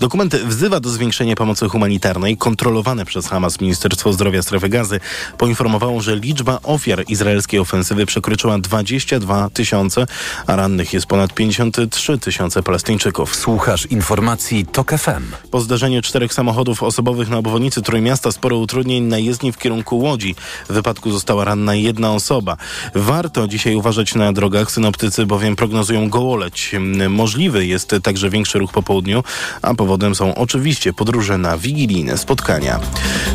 [0.00, 2.36] Dokument wzywa do zwiększenia pomocy humanitarnej.
[2.36, 5.00] Kontrolowane przez Hamas Ministerstwo Zdrowia Strefy Gazy
[5.38, 10.06] poinformowało, że liczba ofiar izraelskiej ofensywy przekroczyła 22 tysiące,
[10.46, 13.36] a rannych jest ponad 53 tysiące Palestyńczyków.
[13.36, 15.50] Słuchasz informacji TOK FM.
[15.50, 20.34] Po zdarzeniu czterech samochodów osobowych na obwodnicy Trójmiasta sporo utrudnień na jezdni w kierunku Łodzi.
[20.68, 22.56] W wypadku została ranna jedna osoba.
[22.94, 24.70] Warto dzisiaj uważać na drogach.
[24.70, 26.72] Synoptycy bowiem prognozują gołoleć.
[27.08, 29.24] Możliwy jest także większy ruch po południu,
[29.62, 32.80] a po Powodem są oczywiście podróże na wigilijne spotkania.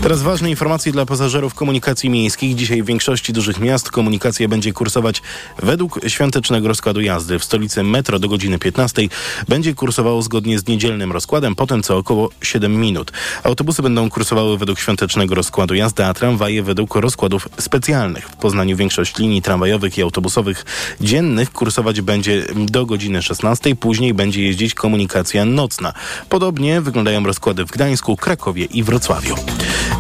[0.02, 2.56] Teraz ważne informacje dla pasażerów komunikacji miejskich.
[2.56, 5.22] Dzisiaj w większości dużych miast komunikacja będzie kursować
[5.64, 7.40] według świątecznego rozkładu jazdy.
[7.40, 9.02] W stolicy metro do godziny 15
[9.48, 13.12] będzie kursowało zgodnie z niedzielnym rozkładem, potem co około 7 minut.
[13.44, 18.30] Autobusy będą kursowały według świątecznego rozkładu jazdy, a tramwaje według rozkładów specjalnych.
[18.30, 20.66] W Poznaniu większość linii tramwajowych i autobusowych
[21.02, 25.94] dziennych kursować będzie do godziny 16, później będzie jeździć komunikacja nocna.
[26.42, 29.36] Podobnie wyglądają rozkłady w Gdańsku, Krakowie i Wrocławiu.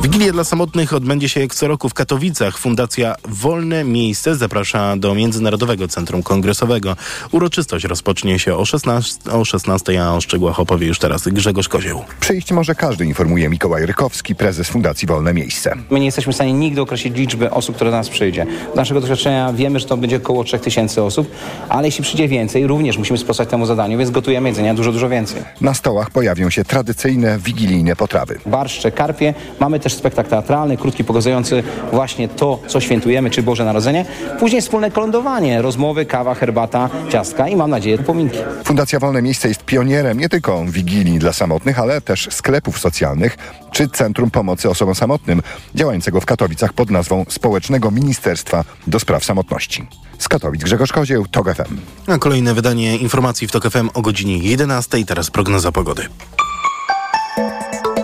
[0.04, 2.58] Wigilia dla samotnych odbędzie się jak co roku w Katowicach.
[2.58, 6.96] Fundacja Wolne Miejsce zaprasza do Międzynarodowego Centrum Kongresowego.
[7.32, 12.04] Uroczystość rozpocznie się o 16, o 16 a o szczegółach opowie już teraz Grzegorz Kozieł.
[12.20, 15.76] Przyjść może każdy, informuje Mikołaj Rykowski, prezes Fundacji Wolne Miejsce.
[15.90, 18.46] My nie jesteśmy w stanie nigdy określić liczby osób, które do nas przyjdzie.
[18.74, 21.32] Z naszego doświadczenia wiemy, że to będzie około 3000 osób,
[21.70, 25.42] ale jeśli przyjdzie więcej, również musimy sprostać temu zadaniu, więc gotujemy jedzenia dużo, dużo więcej.
[25.62, 28.40] Na stołach pojawią się tradycyjne, wigilijne potrawy.
[28.46, 29.34] Barszcze, karpie.
[29.60, 34.06] Mamy też spektakl teatralny, krótki, pokazujący właśnie to, co świętujemy, czy Boże Narodzenie.
[34.40, 38.38] Później wspólne kolędowanie, rozmowy, kawa, herbata, ciastka i mam nadzieję pominki.
[38.64, 43.38] Fundacja Wolne Miejsce jest pionierem nie tylko wigilii dla samotnych, ale też sklepów socjalnych
[43.72, 45.42] czy Centrum Pomocy Osobom Samotnym,
[45.76, 49.88] działającego w Katowicach pod nazwą Społecznego Ministerstwa do Spraw Samotności.
[50.22, 51.78] Z Katowic Grzegorz Kozieł, TOG FM.
[52.08, 55.06] A kolejne wydanie informacji w TOK FM o godzinie 11.
[55.06, 56.08] Teraz prognoza pogody.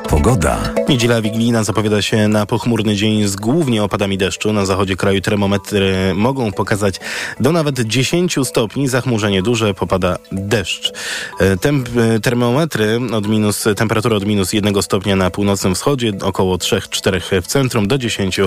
[0.09, 0.73] Pogoda.
[0.89, 4.53] Niedziela wigilijna zapowiada się na pochmurny dzień z głównie opadami deszczu.
[4.53, 7.00] Na zachodzie kraju termometry mogą pokazać
[7.40, 8.88] do nawet 10 stopni.
[8.88, 10.94] Zachmurzenie duże, popada deszcz.
[11.40, 16.56] E, Temp e, termometry od minus, temperatura od minus 1 stopnia na północnym wschodzie, około
[16.57, 18.39] 3-4 w centrum, do 10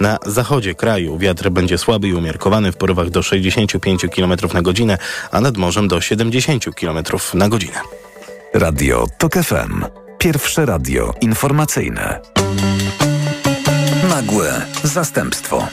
[0.00, 1.18] na zachodzie kraju.
[1.18, 4.98] Wiatr będzie słaby i umiarkowany w porywach do 65 km na godzinę,
[5.30, 6.98] a nad morzem do 70 km
[7.34, 7.80] na godzinę.
[8.54, 10.07] Radio TOK FM.
[10.18, 12.20] Pierwsze radio informacyjne.
[14.10, 15.68] Nagłe zastępstwo.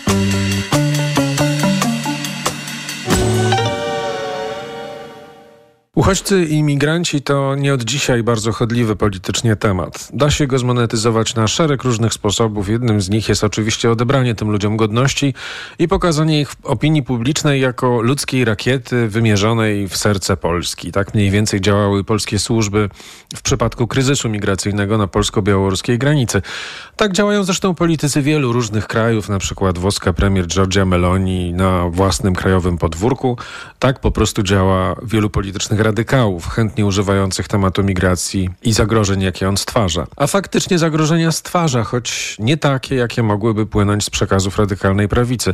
[5.96, 10.10] Uchodźcy i imigranci to nie od dzisiaj bardzo chodliwy politycznie temat.
[10.14, 12.70] Da się go zmonetyzować na szereg różnych sposobów.
[12.70, 15.34] Jednym z nich jest oczywiście odebranie tym ludziom godności
[15.80, 20.92] i pokazanie ich opinii publicznej jako ludzkiej rakiety wymierzonej w serce Polski.
[20.92, 22.90] Tak mniej więcej działały polskie służby
[23.36, 26.42] w przypadku kryzysu migracyjnego na polsko-białoruskiej granicy.
[26.96, 32.36] Tak działają zresztą politycy wielu różnych krajów, na przykład włoska premier Giorgia Meloni na własnym
[32.36, 33.38] krajowym podwórku.
[33.80, 39.58] Tak po prostu działa wielu politycznych radykałów, chętnie używających tematu migracji i zagrożeń, jakie on
[39.58, 40.08] stwarza.
[40.16, 45.54] A faktycznie zagrożenia stwarza, choć nie takie, jakie mogłyby płynąć z przekazów radykalnej prawicy.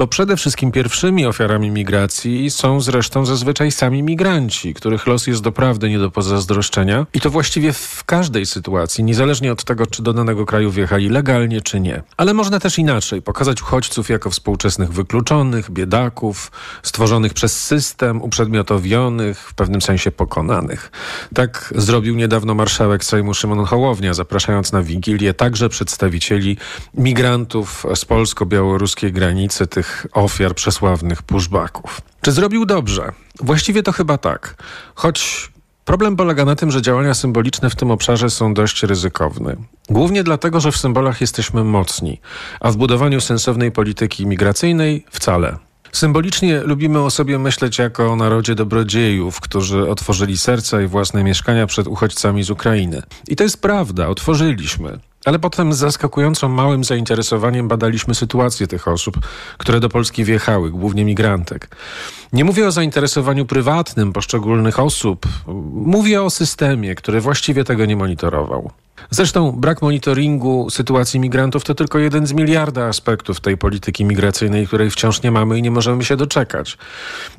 [0.00, 5.90] Bo przede wszystkim pierwszymi ofiarami migracji są zresztą zazwyczaj sami migranci, których los jest doprawdy
[5.90, 7.06] nie do pozazdroszczenia.
[7.14, 11.60] I to właściwie w każdej sytuacji, niezależnie od tego, czy do danego kraju wjechali legalnie,
[11.60, 12.02] czy nie.
[12.16, 19.54] Ale można też inaczej pokazać uchodźców jako współczesnych wykluczonych, biedaków, stworzonych przez system, uprzedmiotowionych, w
[19.54, 20.90] pewnym sensie pokonanych.
[21.34, 26.56] Tak zrobił niedawno marszałek Sejmu Szymon Hołownia, zapraszając na Wigilię także przedstawicieli
[26.94, 32.00] migrantów z polsko-białoruskiej granicy, tych ofiar przesławnych pushbacków.
[32.20, 33.12] Czy zrobił dobrze?
[33.40, 34.54] Właściwie to chyba tak.
[34.94, 35.50] Choć
[35.84, 39.56] Problem polega na tym, że działania symboliczne w tym obszarze są dość ryzykowne.
[39.88, 42.20] Głównie dlatego, że w symbolach jesteśmy mocni,
[42.60, 45.56] a w budowaniu sensownej polityki migracyjnej wcale.
[45.92, 51.66] Symbolicznie lubimy o sobie myśleć jako o narodzie dobrodziejów, którzy otworzyli serca i własne mieszkania
[51.66, 53.02] przed uchodźcami z Ukrainy.
[53.28, 54.98] I to jest prawda, otworzyliśmy.
[55.24, 59.16] Ale potem z zaskakująco małym zainteresowaniem badaliśmy sytuację tych osób,
[59.58, 61.76] które do Polski wjechały, głównie migrantek.
[62.32, 65.26] Nie mówię o zainteresowaniu prywatnym poszczególnych osób,
[65.72, 68.70] mówię o systemie, który właściwie tego nie monitorował.
[69.10, 74.90] Zresztą brak monitoringu sytuacji migrantów to tylko jeden z miliarda aspektów tej polityki migracyjnej, której
[74.90, 76.78] wciąż nie mamy i nie możemy się doczekać.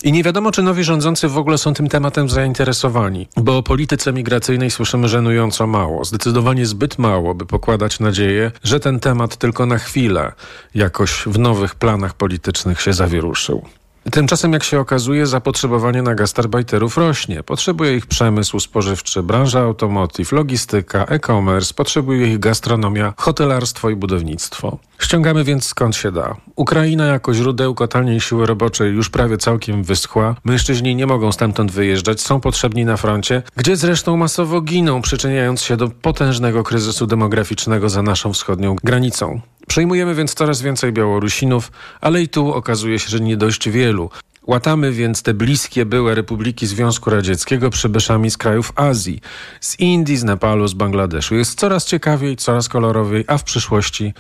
[0.04, 4.14] I nie wiadomo, czy nowi rządzący w ogóle są tym tematem zainteresowani, bo o polityce
[4.14, 9.78] migracyjnej słyszymy żenująco mało, zdecydowanie zbyt mało, by pokładać nadzieję, że ten temat tylko na
[9.78, 10.32] chwilę
[10.76, 13.66] jakoś w nowych planach politycznych się zawieruszył.
[14.12, 17.44] Tymczasem, jak się okazuje, zapotrzebowanie na gastarbajterów rośnie.
[17.44, 24.78] Potrzebuje ich przemysł spożywczy, branża automotive, logistyka, e-commerce, potrzebuje ich gastronomia, hotelarstwo i budownictwo.
[25.00, 26.36] Ściągamy więc skąd się da.
[26.56, 30.36] Ukraina jako źródełko taniej siły roboczej już prawie całkiem wyschła.
[30.44, 35.78] Mężczyźni nie mogą stamtąd wyjeżdżać, są potrzebni na froncie, gdzie zresztą masowo giną, przyczyniając się
[35.78, 39.42] do potężnego kryzysu demograficznego za naszą wschodnią granicą.
[39.72, 41.72] Przejmujemy więc coraz więcej Białorusinów,
[42.02, 44.10] ale i tu okazuje się, że nie dość wielu.
[44.48, 49.22] Łatamy więc te bliskie były republiki Związku Radzieckiego przybyszami z krajów Azji,
[49.62, 51.36] z Indii, z Nepalu, z Bangladeszu.
[51.36, 54.14] Jest coraz ciekawiej, coraz kolorowiej, a w przyszłości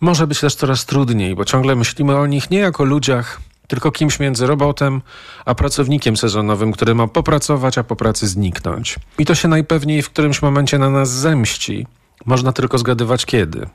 [0.00, 4.20] może być też coraz trudniej, bo ciągle myślimy o nich nie jako ludziach, tylko kimś
[4.20, 5.02] między robotem
[5.44, 8.96] a pracownikiem sezonowym, który ma popracować, a po pracy zniknąć.
[9.18, 11.86] I to się najpewniej w którymś momencie na nas zemści.
[12.26, 13.66] Można tylko zgadywać kiedy.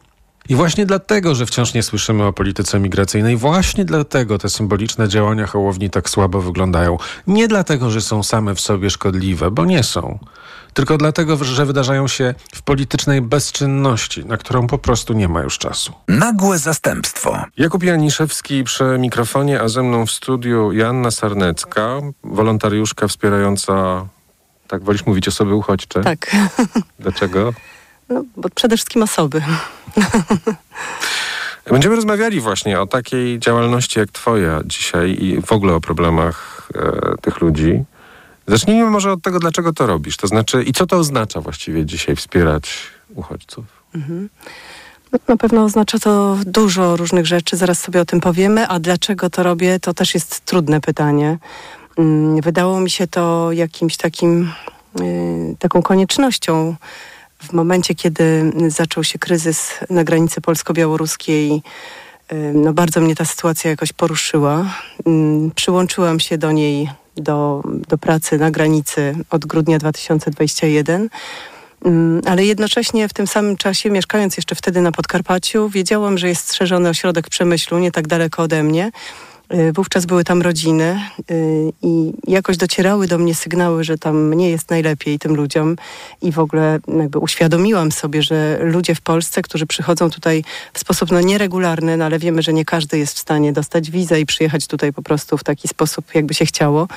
[0.50, 5.48] I właśnie dlatego, że wciąż nie słyszymy o polityce migracyjnej, właśnie dlatego te symboliczne działania
[5.48, 6.98] Hołowni tak słabo wyglądają.
[7.28, 10.20] Nie dlatego, że są same w sobie szkodliwe, bo nie są.
[10.74, 15.58] Tylko dlatego, że wydarzają się w politycznej bezczynności, na którą po prostu nie ma już
[15.58, 15.94] czasu.
[16.08, 17.46] Nagłe zastępstwo.
[17.58, 24.06] Jakub Janiszewski przy mikrofonie, a ze mną w studiu Joanna Sarnecka, wolontariuszka wspierająca,
[24.68, 26.02] tak wolisz mówić, osoby uchodźcze?
[26.02, 26.36] Tak.
[27.00, 27.54] Dlaczego?
[28.10, 29.42] No, bo przede wszystkim osoby.
[31.72, 37.18] Będziemy rozmawiali właśnie o takiej działalności jak Twoja dzisiaj i w ogóle o problemach e,
[37.22, 37.84] tych ludzi.
[38.48, 40.18] Zacznijmy może od tego, dlaczego to robisz.
[40.18, 42.72] To znaczy, i co to oznacza właściwie dzisiaj wspierać
[43.16, 43.66] uchodźców?
[43.96, 44.30] Mhm.
[45.12, 49.30] No, na pewno oznacza to dużo różnych rzeczy, zaraz sobie o tym powiemy, a dlaczego
[49.30, 51.38] to robię, to też jest trudne pytanie.
[51.98, 54.52] Mm, wydało mi się to jakimś takim,
[55.02, 56.76] y, taką koniecznością
[57.44, 61.62] w momencie, kiedy zaczął się kryzys na granicy polsko-białoruskiej,
[62.54, 64.66] no bardzo mnie ta sytuacja jakoś poruszyła.
[65.06, 71.10] Mm, przyłączyłam się do niej, do, do pracy na granicy od grudnia 2021.
[71.86, 76.48] Mm, ale jednocześnie w tym samym czasie, mieszkając jeszcze wtedy na Podkarpaciu, wiedziałam, że jest
[76.48, 78.92] strzeżony ośrodek przemyślu nie tak daleko ode mnie
[79.74, 81.02] wówczas były tam rodziny
[81.32, 85.76] y, i jakoś docierały do mnie sygnały, że tam nie jest najlepiej tym ludziom
[86.22, 90.44] i w ogóle jakby uświadomiłam sobie, że ludzie w Polsce, którzy przychodzą tutaj
[90.74, 94.22] w sposób no, nieregularny, no, ale wiemy, że nie każdy jest w stanie dostać wizę
[94.22, 96.88] i przyjechać tutaj po prostu w taki sposób, jakby się chciało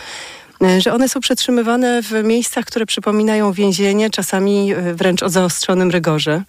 [0.63, 6.43] y, że one są przetrzymywane w miejscach, które przypominają więzienie, czasami wręcz o zaostrzonym rygorze.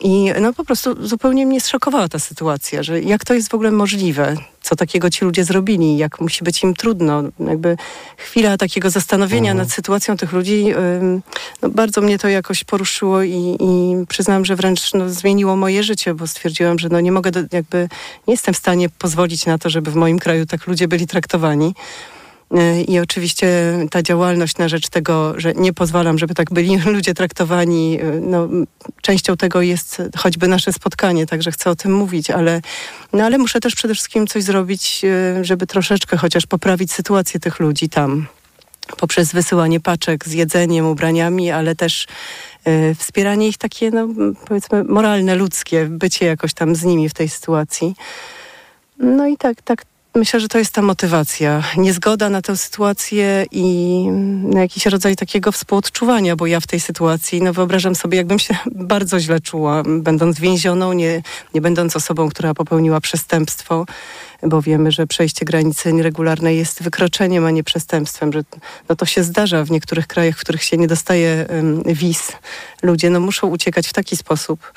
[0.00, 3.70] I no po prostu zupełnie mnie zszokowała ta sytuacja, że jak to jest w ogóle
[3.70, 7.22] możliwe, co takiego ci ludzie zrobili, jak musi być im trudno.
[7.40, 7.76] Jakby
[8.16, 9.66] chwila takiego zastanowienia mhm.
[9.66, 10.66] nad sytuacją tych ludzi,
[11.62, 16.14] no bardzo mnie to jakoś poruszyło i, i przyznam, że wręcz no, zmieniło moje życie,
[16.14, 17.88] bo stwierdziłam, że no nie mogę, do, jakby
[18.28, 21.74] nie jestem w stanie pozwolić na to, żeby w moim kraju tak ludzie byli traktowani.
[22.54, 23.48] Y, I oczywiście
[23.90, 28.48] ta działalność na rzecz tego, że nie pozwalam, żeby tak byli ludzie traktowani, y, no,
[29.02, 32.60] częścią tego jest choćby nasze spotkanie, także chcę o tym mówić, ale,
[33.12, 37.60] no, ale muszę też przede wszystkim coś zrobić, y, żeby troszeczkę chociaż poprawić sytuację tych
[37.60, 38.26] ludzi tam.
[38.96, 42.06] Poprzez wysyłanie paczek z jedzeniem, ubraniami, ale też
[42.68, 44.08] y, wspieranie ich takie, no,
[44.46, 47.94] powiedzmy, moralne, ludzkie, bycie jakoś tam z nimi w tej sytuacji.
[48.98, 49.84] No i tak, tak,
[50.16, 51.62] Myślę, że to jest ta motywacja.
[51.76, 54.06] Niezgoda na tę sytuację i
[54.42, 58.56] na jakiś rodzaj takiego współodczuwania, bo ja w tej sytuacji, no wyobrażam sobie, jakbym się
[58.94, 61.22] bardzo źle czuła, będąc więzioną, nie,
[61.54, 63.86] nie będąc osobą, która popełniła przestępstwo,
[64.42, 68.42] bo wiemy, że przejście granicy nieregularnej jest wykroczeniem, a nie przestępstwem, że
[68.88, 72.32] no to się zdarza w niektórych krajach, w których się nie dostaje um, wiz.
[72.82, 74.72] Ludzie no, muszą uciekać w taki sposób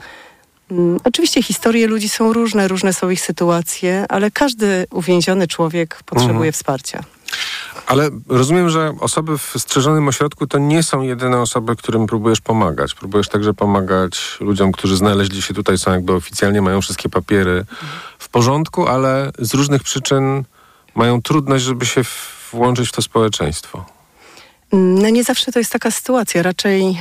[1.03, 6.53] oczywiście historie ludzi są różne, różne są ich sytuacje, ale każdy uwięziony człowiek potrzebuje mhm.
[6.53, 7.03] wsparcia.
[7.87, 12.93] Ale rozumiem, że osoby w strzeżonym ośrodku to nie są jedyne osoby, którym próbujesz pomagać.
[12.93, 17.65] Próbujesz także pomagać ludziom, którzy znaleźli się tutaj, są jakby oficjalnie, mają wszystkie papiery
[18.19, 20.43] w porządku, ale z różnych przyczyn
[20.95, 22.01] mają trudność, żeby się
[22.51, 23.96] włączyć w to społeczeństwo.
[24.73, 26.43] Mm, no nie zawsze to jest taka sytuacja.
[26.43, 26.97] Raczej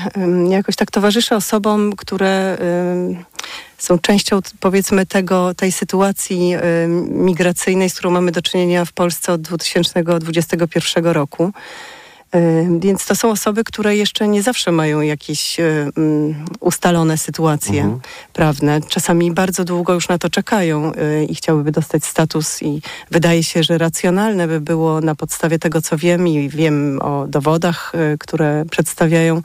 [0.49, 2.59] jakoś tak towarzyszę osobom, które
[3.79, 6.55] są częścią powiedzmy tego, tej sytuacji
[7.09, 11.53] migracyjnej, z którą mamy do czynienia w Polsce od 2021 roku.
[12.79, 15.57] Więc to są osoby, które jeszcze nie zawsze mają jakieś
[16.61, 18.01] ustalone sytuacje mhm.
[18.33, 18.81] prawne.
[18.89, 23.63] Czasami bardzo długo już na to czekają y, i chciałyby dostać status i wydaje się,
[23.63, 28.65] że racjonalne by było na podstawie tego, co wiem i wiem o dowodach, y, które
[28.71, 29.43] przedstawiają,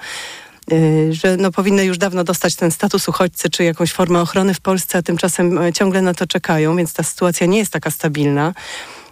[0.72, 4.62] y, że no, powinny już dawno dostać ten status uchodźcy czy jakąś formę ochrony w
[4.62, 8.54] Polsce, a tymczasem ciągle na to czekają, więc ta sytuacja nie jest taka stabilna.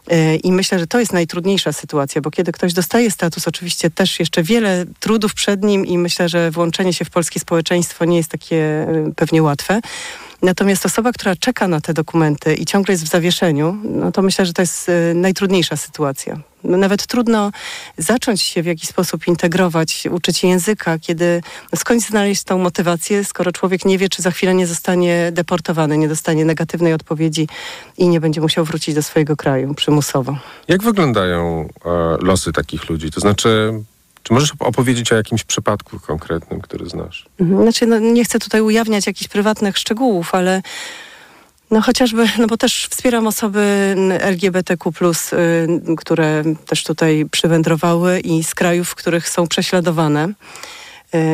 [0.10, 4.20] E, I myślę, że to jest najtrudniejsza sytuacja, bo kiedy ktoś dostaje status, oczywiście też
[4.20, 8.32] jeszcze wiele trudów przed nim i myślę, że włączenie się w polskie społeczeństwo nie jest
[8.32, 9.82] takie e, pewnie łatwe.
[10.41, 14.46] Natomiast osoba, która czeka na te dokumenty i ciągle jest w zawieszeniu, no to myślę,
[14.46, 16.39] że to jest y, najtrudniejsza sytuacja.
[16.63, 17.51] No nawet trudno
[17.98, 21.41] zacząć się w jakiś sposób integrować, uczyć języka, kiedy
[21.75, 26.08] skądś znaleźć tą motywację, skoro człowiek nie wie, czy za chwilę nie zostanie deportowany, nie
[26.08, 27.48] dostanie negatywnej odpowiedzi
[27.98, 30.38] i nie będzie musiał wrócić do swojego kraju przymusowo.
[30.67, 31.89] Jak wyglądają e,
[32.22, 33.12] losy takich ludzi?
[33.12, 33.74] To znaczy,
[34.29, 37.25] czy możesz opowiedzieć o jakimś przypadku konkretnym, który znasz?
[37.39, 37.62] Mhm.
[37.62, 40.62] Znaczy, no, nie chcę tutaj ujawniać jakichś prywatnych szczegółów, ale
[41.71, 44.91] no chociażby, no bo też wspieram osoby LGBTQ+,
[45.33, 50.33] y, które też tutaj przywędrowały i z krajów, w których są prześladowane.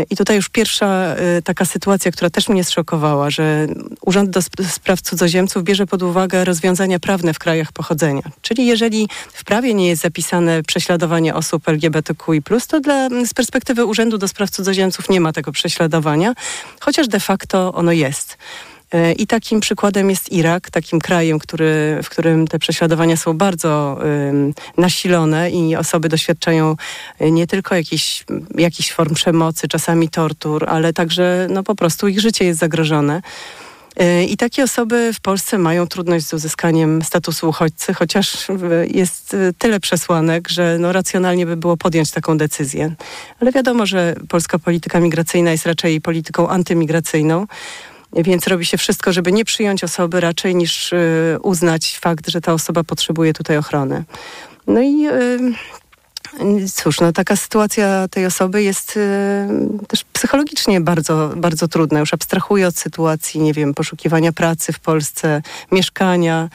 [0.09, 3.67] I tutaj już pierwsza y, taka sytuacja, która też mnie zszokowała, że
[4.01, 8.21] Urząd do Spraw Cudzoziemców bierze pod uwagę rozwiązania prawne w krajach pochodzenia.
[8.41, 14.17] Czyli jeżeli w prawie nie jest zapisane prześladowanie osób LGBTQI+, to dla, z perspektywy Urzędu
[14.17, 16.33] do Spraw Cudzoziemców nie ma tego prześladowania,
[16.79, 18.37] chociaż de facto ono jest.
[18.95, 23.99] E, I takim przykładem jest Irak, takim krajem, który, w którym te prześladowania są bardzo
[24.77, 26.75] nasilone i osoby doświadczają
[27.19, 28.25] e, nie tylko jakichś,
[28.57, 33.21] jakichś form przemocy, czasami tortur, ale także no, po prostu ich życie jest zagrożone.
[33.95, 38.47] E, I takie osoby w Polsce mają trudność z uzyskaniem statusu uchodźcy, chociaż
[38.91, 42.95] jest tyle przesłanek, że no racjonalnie by było podjąć taką decyzję.
[43.41, 47.47] Ale wiadomo, że polska polityka migracyjna jest raczej polityką antymigracyjną.
[48.15, 52.53] Więc robi się wszystko, żeby nie przyjąć osoby raczej niż y, uznać fakt, że ta
[52.53, 54.03] osoba potrzebuje tutaj ochrony.
[54.67, 55.39] No i y,
[56.73, 59.47] Cóż, no taka sytuacja tej osoby jest y,
[59.87, 61.99] też psychologicznie bardzo, bardzo trudna.
[61.99, 65.41] Już abstrahuję od sytuacji, nie wiem, poszukiwania pracy w Polsce,
[65.71, 66.49] mieszkania.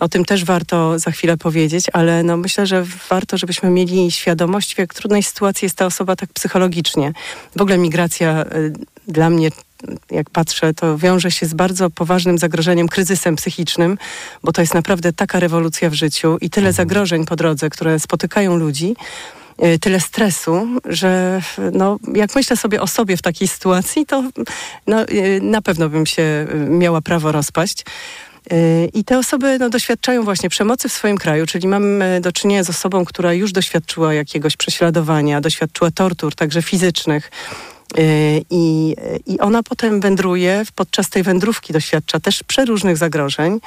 [0.00, 4.74] O tym też warto za chwilę powiedzieć, ale no myślę, że warto, żebyśmy mieli świadomość,
[4.74, 7.12] w jak trudnej sytuacji jest ta osoba tak psychologicznie.
[7.56, 8.44] W ogóle migracja
[9.08, 9.50] dla mnie
[10.10, 13.98] jak patrzę, to wiąże się z bardzo poważnym zagrożeniem, kryzysem psychicznym,
[14.42, 16.74] bo to jest naprawdę taka rewolucja w życiu i tyle mhm.
[16.74, 18.96] zagrożeń po drodze, które spotykają ludzi,
[19.64, 21.40] y, tyle stresu, że
[21.72, 24.24] no, jak myślę sobie o sobie w takiej sytuacji, to
[24.86, 27.84] no, y, na pewno bym się y, miała prawo rozpaść.
[28.94, 32.70] I te osoby no, doświadczają właśnie przemocy w swoim kraju, czyli mamy do czynienia z
[32.70, 37.30] osobą, która już doświadczyła jakiegoś prześladowania, doświadczyła tortur, także fizycznych,
[38.50, 43.60] I, I ona potem wędruje, podczas tej wędrówki doświadcza też przeróżnych zagrożeń.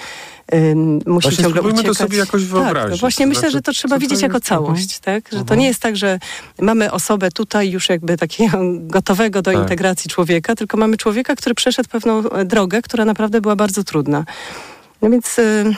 [1.05, 1.85] Musi właśnie ciągle uciekać.
[1.85, 2.81] to sobie jakoś wyobrazić.
[2.81, 5.25] Tak, no właśnie to myślę, znaczy, że to trzeba widzieć jako całość, tak?
[5.25, 5.59] Że to mhm.
[5.59, 6.19] nie jest tak, że
[6.61, 8.57] mamy osobę tutaj już jakby takiego
[8.97, 9.61] gotowego do tak.
[9.61, 14.25] integracji człowieka, tylko mamy człowieka, który przeszedł pewną drogę, która naprawdę była bardzo trudna.
[15.01, 15.39] No więc...
[15.39, 15.75] Y,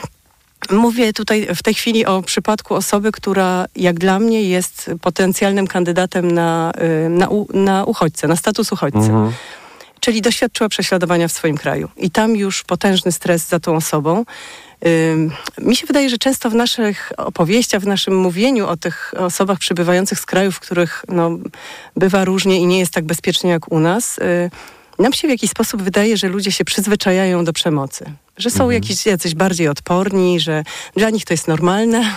[0.70, 6.30] Mówię tutaj w tej chwili o przypadku osoby, która jak dla mnie jest potencjalnym kandydatem
[6.30, 6.72] na,
[7.06, 8.98] y, na, na uchodźcę, na status uchodźcy.
[8.98, 9.32] Mhm.
[10.00, 11.88] Czyli doświadczyła prześladowania w swoim kraju.
[11.96, 14.24] I tam już potężny stres za tą osobą.
[15.58, 20.18] Mi się wydaje, że często w naszych opowieściach, w naszym mówieniu o tych osobach przybywających
[20.18, 21.30] z krajów, w których no,
[21.96, 24.50] bywa różnie i nie jest tak bezpiecznie jak u nas, y,
[25.00, 28.04] nam się w jakiś sposób wydaje, że ludzie się przyzwyczajają do przemocy.
[28.36, 28.72] Że są mhm.
[28.72, 30.64] jakiś, jacyś bardziej odporni, że
[30.96, 32.16] dla nich to jest normalne.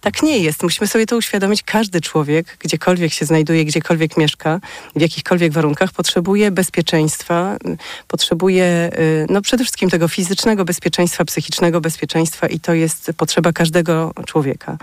[0.00, 0.62] Tak nie jest.
[0.62, 1.62] Musimy sobie to uświadomić.
[1.62, 4.60] Każdy człowiek, gdziekolwiek się znajduje, gdziekolwiek mieszka,
[4.96, 7.56] w jakichkolwiek warunkach, potrzebuje bezpieczeństwa,
[8.08, 14.12] potrzebuje y, no, przede wszystkim tego fizycznego bezpieczeństwa, psychicznego bezpieczeństwa i to jest potrzeba każdego
[14.26, 14.78] człowieka.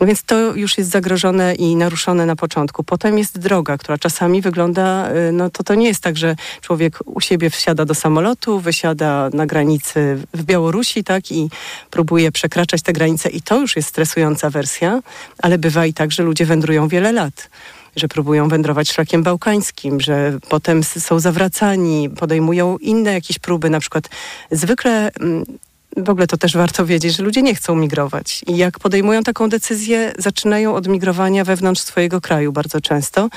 [0.00, 2.84] No więc to już jest zagrożone i naruszone na początku.
[2.84, 6.98] Potem jest droga, która czasami wygląda, y, no to to nie jest tak, że człowiek
[7.04, 11.50] u siebie wsiada do samolotu, wysiada na granicy w Białorusi, tak, i
[11.90, 15.00] próbuje przekraczać te granice i to już jest stresująca wersja,
[15.42, 17.48] ale bywa i tak, że ludzie wędrują wiele lat
[17.96, 24.08] że próbują wędrować szlakiem bałkańskim, że potem są zawracani, podejmują inne jakieś próby, na przykład
[24.50, 25.44] zwykle mm,
[25.96, 28.44] w ogóle to też warto wiedzieć, że ludzie nie chcą migrować.
[28.46, 33.28] I jak podejmują taką decyzję, zaczynają od migrowania wewnątrz swojego kraju bardzo często.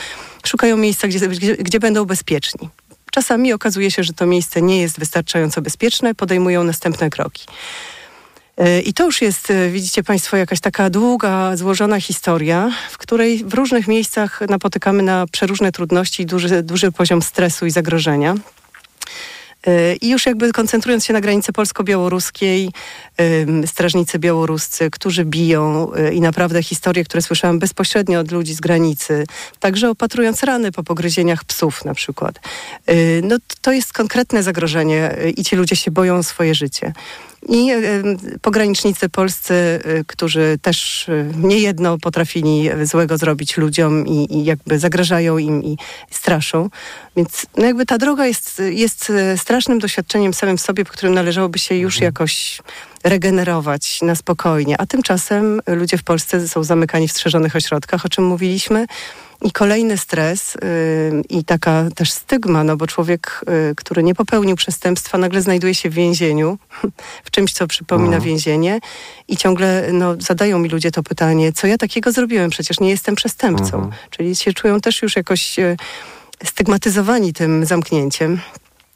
[0.46, 2.70] Szukają miejsca, gdzie, gdzie, gdzie będą bezpieczni.
[3.12, 7.46] Czasami okazuje się, że to miejsce nie jest wystarczająco bezpieczne, podejmują następne kroki.
[8.58, 13.44] E, I to już jest, e, widzicie Państwo, jakaś taka długa, złożona historia, w której
[13.44, 18.36] w różnych miejscach napotykamy na przeróżne trudności i duży, duży poziom stresu i zagrożenia.
[20.02, 22.72] I już jakby koncentrując się na granicy polsko-białoruskiej,
[23.66, 29.26] strażnicy białoruscy, którzy biją y, i naprawdę historie, które słyszałam bezpośrednio od ludzi z granicy,
[29.60, 32.40] także opatrując rany po pogryzieniach psów na przykład.
[32.90, 36.94] Y, no to jest konkretne zagrożenie y, i ci ludzie się boją o swoje życie.
[37.50, 37.72] I
[38.42, 45.78] pogranicznicy polscy, którzy też niejedno potrafili złego zrobić ludziom i, i jakby zagrażają im i
[46.12, 46.70] straszą.
[47.16, 51.60] Więc no jakby ta droga jest, jest strasznym doświadczeniem samym w sobie, po którym należałoby
[51.60, 52.06] się już mhm.
[52.06, 52.62] jakoś
[53.04, 54.82] regenerować na spokojnie.
[54.82, 58.86] A tymczasem ludzie w Polsce są zamykani w strzeżonych ośrodkach, o czym mówiliśmy.
[59.42, 64.56] I kolejny stres yy, i taka też stygma, no bo człowiek, yy, który nie popełnił
[64.56, 66.58] przestępstwa, nagle znajduje się w więzieniu,
[67.26, 68.24] w czymś, co przypomina mhm.
[68.24, 68.80] więzienie
[69.28, 72.50] i ciągle no, zadają mi ludzie to pytanie, co ja takiego zrobiłem?
[72.50, 73.78] Przecież nie jestem przestępcą.
[73.78, 73.92] Mhm.
[74.10, 75.78] Czyli się czują też już jakoś yy,
[76.44, 78.40] stygmatyzowani tym zamknięciem.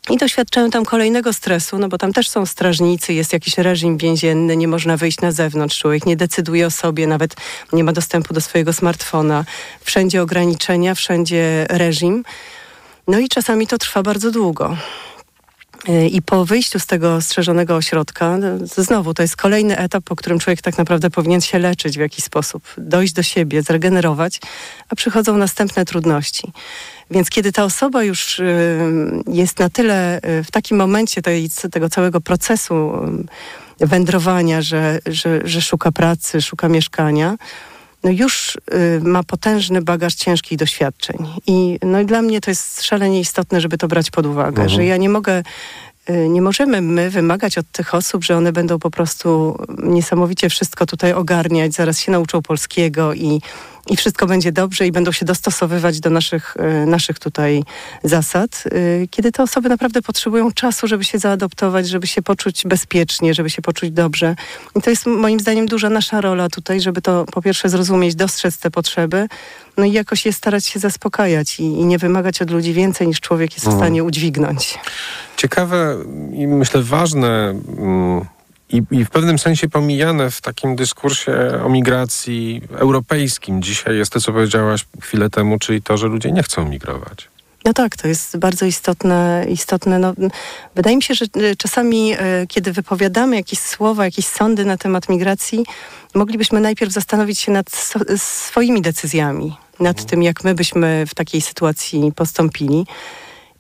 [0.10, 4.57] I doświadczają tam kolejnego stresu, no bo tam też są strażnicy, jest jakiś reżim więzienny,
[4.57, 7.36] nie można wyjść na zewnątrz, człowiek nie decyduje o sobie, nawet
[7.74, 9.45] nie ma dostępu do swojego smartfona.
[9.81, 12.24] Wszędzie ograniczenia, wszędzie reżim.
[13.07, 14.77] No i czasami to trwa bardzo długo.
[16.12, 18.48] I po wyjściu z tego strzeżonego ośrodka, no,
[18.78, 22.24] znowu to jest kolejny etap, po którym człowiek tak naprawdę powinien się leczyć w jakiś
[22.24, 24.40] sposób, dojść do siebie, zregenerować,
[24.90, 26.52] a przychodzą następne trudności.
[27.12, 28.80] Więc kiedy ta osoba już y,
[29.28, 32.92] jest na tyle y, w takim momencie tej, tego całego procesu
[33.82, 37.36] y, wędrowania, że, że, że szuka pracy, szuka mieszkania,
[38.03, 38.57] no już
[39.01, 41.17] ma potężny bagaż ciężkich doświadczeń.
[41.48, 44.69] I, no i dla mnie to jest szalenie istotne, żeby to brać pod uwagę, mhm.
[44.69, 45.43] że ja nie mogę
[46.29, 51.13] nie możemy my wymagać od tych osób, że one będą po prostu niesamowicie wszystko tutaj
[51.13, 53.41] ogarniać, zaraz się nauczą polskiego i
[53.90, 57.63] i wszystko będzie dobrze i będą się dostosowywać do naszych, e, naszych tutaj
[58.04, 63.34] zasad, e, kiedy te osoby naprawdę potrzebują czasu, żeby się zaadoptować, żeby się poczuć bezpiecznie,
[63.34, 64.36] żeby się poczuć dobrze.
[64.75, 68.58] I to jest moim zdaniem duża nasza rola tutaj, żeby to po pierwsze zrozumieć, dostrzec
[68.58, 69.28] te potrzeby,
[69.78, 73.20] no i jakoś je starać się zaspokajać i, i nie wymagać od ludzi więcej niż
[73.20, 73.84] człowiek jest w mhm.
[73.84, 74.80] stanie udźwignąć.
[75.38, 75.98] Ciekawe
[76.34, 78.25] i myślę ważne mm,
[78.74, 84.22] i, I, w pewnym sensie pomijane w takim dyskursie o migracji europejskim dzisiaj jest to,
[84.22, 87.34] co powiedziałaś chwilę temu, czyli to, że ludzie nie chcą migrować.
[87.65, 89.46] No tak, to jest bardzo istotne.
[89.50, 90.00] istotne.
[90.00, 90.13] No,
[90.75, 95.09] wydaje mi się, że e, czasami, e, kiedy wypowiadamy jakieś słowa, jakieś sądy na temat
[95.09, 95.66] migracji,
[96.16, 97.66] moglibyśmy najpierw zastanowić się nad
[98.18, 100.09] swoimi decyzjami, nad mhm.
[100.09, 102.86] tym, jak my byśmy w takiej sytuacji postąpili.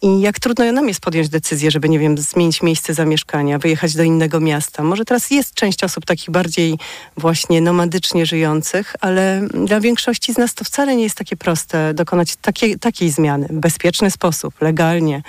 [0.03, 4.03] I jak trudno nam jest podjąć decyzję, żeby, nie wiem, zmienić miejsce zamieszkania, wyjechać do
[4.03, 4.83] innego miasta.
[4.83, 6.77] Może teraz jest część osób takich bardziej
[7.17, 12.35] właśnie nomadycznie żyjących, ale dla większości z nas to wcale nie jest takie proste dokonać
[12.35, 15.21] takiej, takiej zmiany w bezpieczny sposób, legalnie,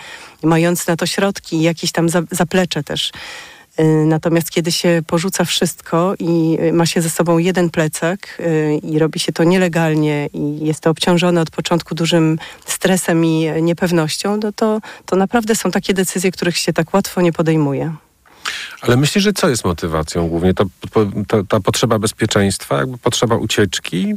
[0.43, 3.13] mając na to środki i jakieś tam zaplecze też.
[3.81, 8.81] Y, natomiast kiedy się porzuca wszystko i y, ma się ze sobą jeden plecak y,
[8.83, 14.37] i robi się to nielegalnie i jest to obciążone od początku dużym stresem i niepewnością,
[14.43, 17.95] no to, to naprawdę są takie decyzje, których się tak łatwo nie podejmuje.
[18.81, 20.55] Ale myślisz, że co jest motywacją głównie?
[20.55, 20.65] To,
[21.29, 24.15] to, ta potrzeba bezpieczeństwa, jakby potrzeba ucieczki?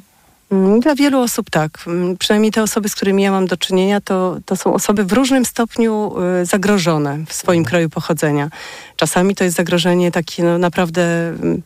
[0.51, 1.79] Mm, dla wielu osób tak.
[1.87, 5.13] Mm, przynajmniej te osoby, z którymi ja mam do czynienia, to, to są osoby w
[5.13, 7.69] różnym stopniu y, zagrożone w swoim mhm.
[7.69, 8.49] kraju pochodzenia.
[8.95, 11.61] Czasami to jest zagrożenie takie no, naprawdę mm,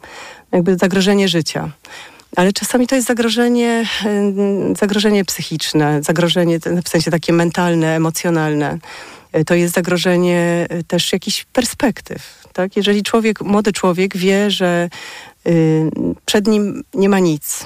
[0.51, 1.69] jakby zagrożenie życia.
[2.35, 8.77] Ale czasami to jest zagrożenie, y, zagrożenie psychiczne, zagrożenie w sensie takie mentalne, emocjonalne.
[9.37, 12.47] Y, to jest zagrożenie też jakichś perspektyw.
[12.53, 12.75] Tak?
[12.77, 14.89] Jeżeli człowiek, młody człowiek wie, że
[16.25, 17.65] przed nim nie ma nic,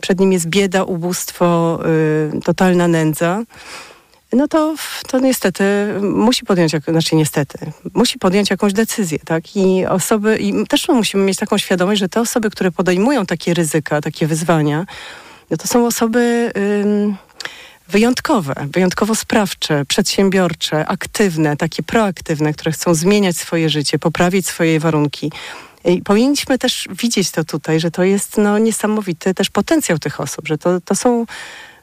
[0.00, 1.78] przed nim jest bieda, ubóstwo,
[2.36, 3.42] y, totalna nędza,
[4.32, 4.74] no to,
[5.06, 5.64] to niestety
[6.00, 7.58] musi podjąć, znaczy niestety,
[7.94, 9.56] musi podjąć jakąś decyzję, tak?
[9.56, 14.00] I osoby, i też musimy mieć taką świadomość, że te osoby, które podejmują takie ryzyka,
[14.00, 14.86] takie wyzwania,
[15.50, 16.52] no to są osoby
[17.88, 25.32] wyjątkowe, wyjątkowo sprawcze, przedsiębiorcze, aktywne, takie proaktywne, które chcą zmieniać swoje życie, poprawić swoje warunki.
[25.88, 30.48] I powinniśmy też widzieć to tutaj, że to jest no, niesamowity też potencjał tych osób,
[30.48, 31.26] że to, to są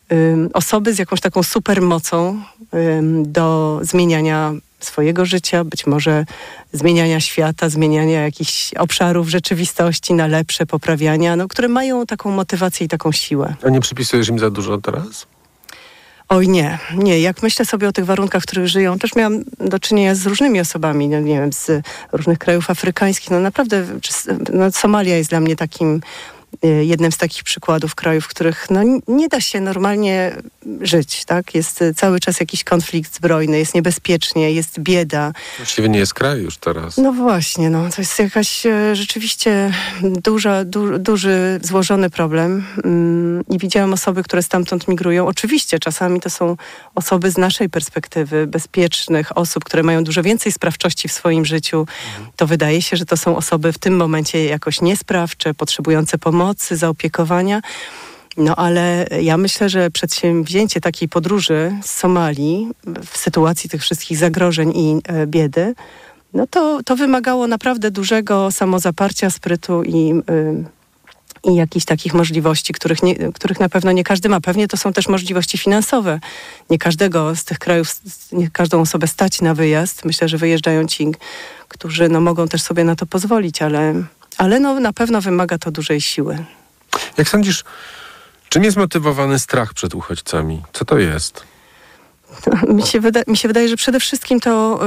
[0.09, 2.41] um, osoby z jakąś taką supermocą
[2.71, 6.25] um, do zmieniania swojego życia, być może
[6.73, 12.89] zmieniania świata, zmieniania jakichś obszarów rzeczywistości na lepsze, poprawiania, no, które mają taką motywację i
[12.89, 13.55] taką siłę.
[13.63, 15.27] A nie przypisujesz im za dużo teraz?
[16.29, 17.19] Oj nie, nie.
[17.19, 20.59] Jak myślę sobie o tych warunkach, w których żyją, też miałam do czynienia z różnymi
[20.59, 21.71] osobami, no, nie wiem, z
[22.11, 23.31] różnych krajów afrykańskich.
[23.31, 23.85] No naprawdę,
[24.53, 26.01] no, Somalia jest dla mnie takim
[26.81, 30.35] jednym z takich przykładów krajów, w których no, nie da się normalnie
[30.81, 31.25] żyć.
[31.25, 31.55] Tak?
[31.55, 35.31] Jest y, cały czas jakiś konflikt zbrojny, jest niebezpiecznie, jest bieda.
[35.57, 36.97] Właściwie nie jest kraj już teraz.
[36.97, 42.65] No właśnie, no, to jest jakaś e, rzeczywiście duża, du, duży, złożony problem.
[42.83, 45.27] Mm, I widziałam osoby, które stamtąd migrują.
[45.27, 46.57] Oczywiście czasami to są
[46.95, 51.87] osoby z naszej perspektywy, bezpiecznych osób, które mają dużo więcej sprawczości w swoim życiu.
[52.35, 57.61] To wydaje się, że to są osoby w tym momencie jakoś niesprawcze, potrzebujące pomocy, zaopiekowania.
[58.37, 62.67] No ale ja myślę, że przedsięwzięcie takiej podróży z Somalii
[63.05, 65.75] w sytuacji tych wszystkich zagrożeń i e, biedy,
[66.35, 73.03] no to, to wymagało naprawdę dużego samozaparcia, sprytu i, y, i jakichś takich możliwości, których,
[73.03, 74.41] nie, których na pewno nie każdy ma.
[74.41, 76.19] Pewnie to są też możliwości finansowe.
[76.69, 77.87] Nie każdego z tych krajów,
[78.31, 80.05] nie każdą osobę stać na wyjazd.
[80.05, 81.07] Myślę, że wyjeżdżają ci,
[81.67, 84.03] którzy no, mogą też sobie na to pozwolić, ale,
[84.37, 86.45] ale no, na pewno wymaga to dużej siły.
[87.17, 87.63] Jak sądzisz,
[88.49, 90.61] czym jest motywowany strach przed uchodźcami?
[90.73, 91.43] Co to jest?
[92.67, 94.79] Mi się, wyda, mi się wydaje, że przede wszystkim to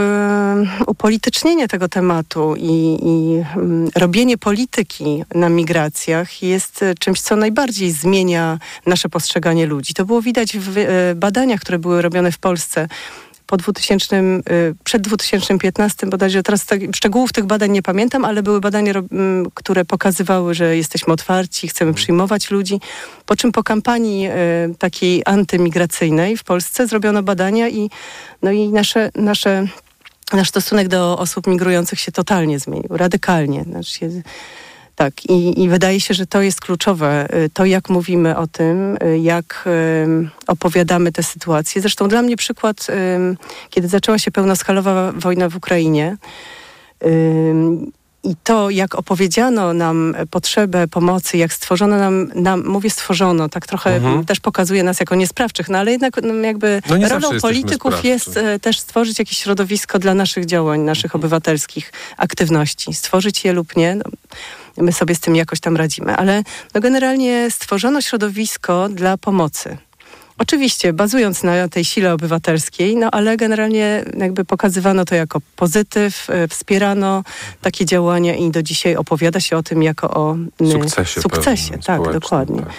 [0.80, 7.92] y, upolitycznienie tego tematu i, i y, robienie polityki na migracjach jest czymś, co najbardziej
[7.92, 9.94] zmienia nasze postrzeganie ludzi.
[9.94, 12.88] To było widać w y, badaniach, które były robione w Polsce
[13.48, 18.60] po 2000, y, przed 2015 bodajże, teraz tak, szczegółów tych badań nie pamiętam, ale były
[18.60, 18.92] badania,
[19.54, 22.80] które pokazywały, że jesteśmy otwarci, chcemy przyjmować ludzi.
[23.26, 24.30] Po czym po kampanii y,
[24.78, 27.90] takiej antymigracyjnej w Polsce zrobiono badania i,
[28.42, 29.66] no i nasze, nasze,
[30.32, 33.64] nasz stosunek do osób migrujących się totalnie zmienił, radykalnie.
[33.64, 34.10] Znaczy się,
[34.98, 37.28] tak, i, i wydaje się, że to jest kluczowe.
[37.34, 39.68] Y, to, jak mówimy o tym, y, jak
[40.46, 41.80] opowiadamy tę sytuację.
[41.80, 42.86] Zresztą dla mnie przykład,
[43.70, 46.16] kiedy zaczęła się pełnoskalowa wojna w Ukrainie,
[48.22, 53.96] i to, jak opowiedziano nam potrzebę pomocy, jak stworzono nam, nam mówię stworzono, tak trochę
[53.96, 54.24] mhm.
[54.24, 58.58] też pokazuje nas jako niesprawczych, no ale jednak no, jakby no rolą polityków jest e,
[58.58, 61.20] też stworzyć jakieś środowisko dla naszych działań, naszych mhm.
[61.20, 62.94] obywatelskich aktywności.
[62.94, 63.94] Stworzyć je lub nie.
[63.94, 64.04] No,
[64.80, 66.16] my sobie z tym jakoś tam radzimy.
[66.16, 66.42] Ale
[66.74, 69.76] no generalnie stworzono środowisko dla pomocy.
[70.38, 76.48] Oczywiście, bazując na tej sile obywatelskiej, no ale generalnie jakby pokazywano to jako pozytyw, e,
[76.48, 77.24] wspierano
[77.60, 80.36] takie działania i do dzisiaj opowiada się o tym jako o
[80.72, 81.20] sukcesie.
[81.20, 82.60] Sukcesie, tak, dokładnie.
[82.60, 82.72] Tak.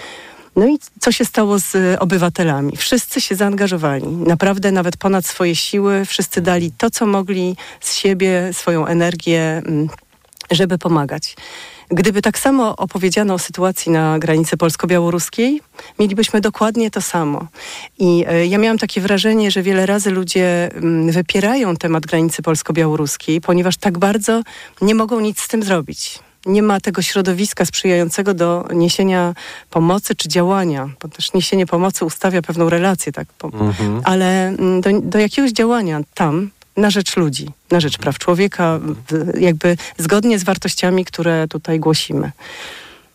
[0.56, 2.76] No i co się stało z obywatelami?
[2.76, 8.50] Wszyscy się zaangażowali, naprawdę nawet ponad swoje siły, wszyscy dali to, co mogli z siebie,
[8.52, 9.62] swoją energię,
[10.50, 11.36] żeby pomagać.
[11.90, 15.60] Gdyby tak samo opowiedziano o sytuacji na granicy polsko-białoruskiej,
[15.98, 17.46] mielibyśmy dokładnie to samo.
[17.98, 23.40] I e, ja miałam takie wrażenie, że wiele razy ludzie mm, wypierają temat granicy polsko-białoruskiej,
[23.40, 24.42] ponieważ tak bardzo
[24.82, 29.34] nie mogą nic z tym zrobić nie ma tego środowiska sprzyjającego do niesienia
[29.70, 34.00] pomocy czy działania, bo też niesienie pomocy ustawia pewną relację, tak, mhm.
[34.04, 38.80] ale mm, do, do jakiegoś działania tam na rzecz ludzi, na rzecz praw człowieka,
[39.40, 42.32] jakby zgodnie z wartościami, które tutaj głosimy.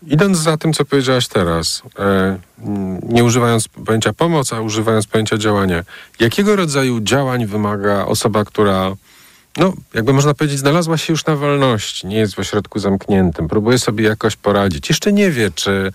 [0.07, 2.37] Idąc za tym, co powiedziałaś teraz, e,
[3.03, 5.83] nie używając pojęcia pomoc, a używając pojęcia działania,
[6.19, 8.95] jakiego rodzaju działań wymaga osoba, która,
[9.57, 13.79] no, jakby można powiedzieć, znalazła się już na wolności, nie jest w ośrodku zamkniętym, próbuje
[13.79, 15.91] sobie jakoś poradzić, jeszcze nie wie, czy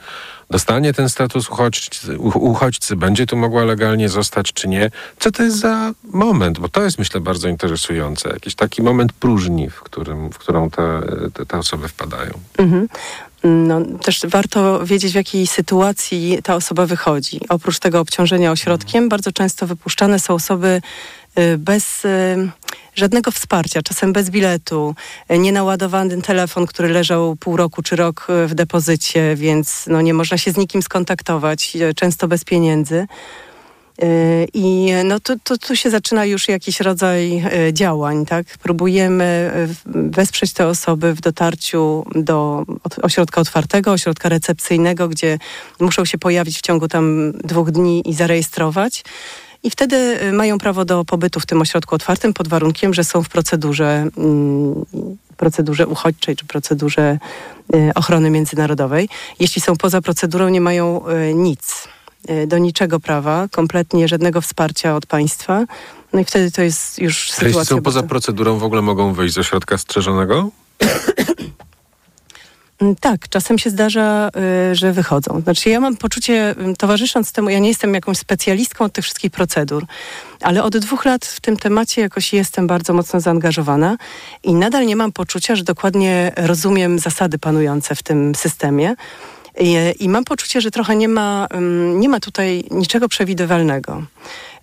[0.51, 4.91] dostanie ten status uchodźcy, uchodźcy, będzie tu mogła legalnie zostać, czy nie.
[5.19, 6.59] Co to jest za moment?
[6.59, 8.29] Bo to jest, myślę, bardzo interesujące.
[8.29, 11.03] Jakiś taki moment próżni, w, którym, w którą te,
[11.35, 12.33] te, te osoby wpadają.
[12.59, 12.89] Mhm.
[13.45, 17.41] No, też warto wiedzieć, w jakiej sytuacji ta osoba wychodzi.
[17.49, 20.83] Oprócz tego obciążenia ośrodkiem, bardzo często wypuszczane są osoby
[21.39, 22.51] y, bez y,
[22.95, 24.95] żadnego wsparcia, czasem bez biletu,
[25.29, 30.39] e, nienaładowany telefon, który leżał pół roku czy rok w depozycie, więc no, nie można
[30.39, 33.07] się z nikim skontaktować, często bez pieniędzy.
[34.55, 38.47] I no to tu się zaczyna już jakiś rodzaj działań, tak?
[38.59, 39.53] Próbujemy
[39.87, 42.65] wesprzeć te osoby w dotarciu do
[43.03, 45.39] ośrodka otwartego, ośrodka recepcyjnego, gdzie
[45.81, 49.05] muszą się pojawić w ciągu tam dwóch dni i zarejestrować
[49.63, 53.23] i wtedy y, mają prawo do pobytu w tym ośrodku otwartym pod warunkiem, że są
[53.23, 54.85] w procedurze, mm,
[55.37, 57.19] procedurze uchodźczej czy procedurze
[57.75, 59.09] y, ochrony międzynarodowej.
[59.41, 61.89] Jeśli są poza procedurą, nie mają y, nic
[62.47, 65.65] do niczego prawa, kompletnie żadnego wsparcia od państwa.
[66.13, 67.61] No i wtedy to jest już sytuacja...
[67.61, 70.51] Jeśli są poza procedurą, w ogóle mogą wyjść z ośrodka strzeżonego?
[72.81, 74.31] Mm, tak, czasem się zdarza,
[74.71, 75.41] y, że wychodzą.
[75.41, 79.31] Znaczy ja mam poczucie, y, towarzysząc temu, ja nie jestem jakąś specjalistką od tych wszystkich
[79.31, 79.85] procedur,
[80.41, 83.97] ale od dwóch lat w tym temacie jakoś jestem bardzo mocno zaangażowana
[84.43, 88.95] i nadal nie mam poczucia, że dokładnie rozumiem zasady panujące w tym systemie.
[89.59, 91.47] I, I, mam poczucie, że trochę nie ma,
[91.95, 94.03] nie ma tutaj niczego przewidywalnego.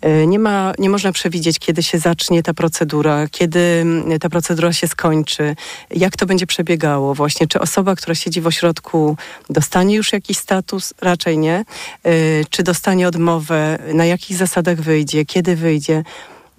[0.02, 3.86] E, nie, ma, nie można przewidzieć, kiedy się zacznie ta procedura, kiedy
[4.22, 5.56] ta procedura się skończy,
[5.92, 7.48] jak to będzie przebiegało właśnie.
[7.48, 9.18] Czy osoba, która siedzi w ośrodku
[9.50, 10.94] dostanie już jakiś status?
[11.02, 11.66] Raczej nie.
[12.04, 12.12] E,
[12.50, 13.80] czy dostanie odmowę?
[13.94, 15.26] Na jakich zasadach wyjdzie?
[15.26, 16.04] Kiedy wyjdzie?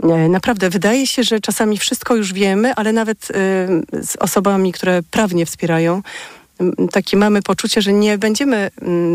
[0.03, 3.29] E, naprawdę wydaje się, że czasami wszystko już wiemy, ale nawet
[3.93, 6.03] z osobami, które prawnie wspierają,
[6.93, 8.71] takie mamy poczucie, że nie będziemy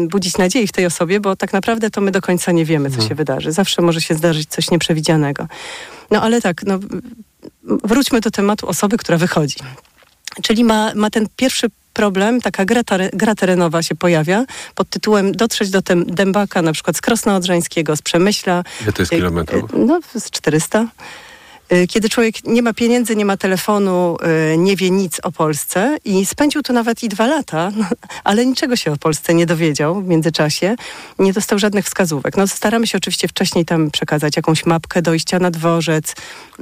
[0.07, 2.93] budzić nadziei w tej osobie, bo tak naprawdę to my do końca nie wiemy, co
[2.93, 3.09] mhm.
[3.09, 3.51] się wydarzy.
[3.51, 5.47] Zawsze może się zdarzyć coś nieprzewidzianego.
[6.11, 6.79] No ale tak, no,
[7.63, 9.57] wróćmy do tematu osoby, która wychodzi.
[10.41, 12.81] Czyli ma, ma ten pierwszy problem, taka gra,
[13.13, 17.95] gra terenowa się pojawia pod tytułem dotrzeć do tem, Dębaka, na przykład z Krosna Odrzańskiego,
[17.95, 18.63] z Przemyśla.
[18.81, 19.71] Ile to jest kilometrów?
[19.77, 20.87] No, z 400.
[21.73, 24.17] Y, kiedy człowiek nie ma pieniędzy, nie ma telefonu,
[24.53, 27.71] y, nie wie nic o Polsce i spędził tu nawet i dwa lata,
[28.23, 30.75] ale niczego się o Polsce nie dowiedział w międzyczasie,
[31.19, 32.37] nie dostał żadnych wskazówek.
[32.37, 36.15] No, staramy się oczywiście wcześniej tam przekazać jakąś mapkę dojścia na dworzec,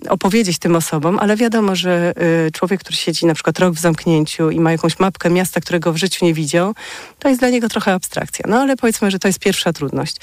[0.09, 2.13] opowiedzieć tym osobom, ale wiadomo, że
[2.47, 5.93] y, człowiek, który siedzi na przykład rok w zamknięciu i ma jakąś mapkę miasta, którego
[5.93, 6.73] w życiu nie widział,
[7.19, 8.45] to jest dla niego trochę abstrakcja.
[8.47, 10.17] No ale powiedzmy, że to jest pierwsza trudność.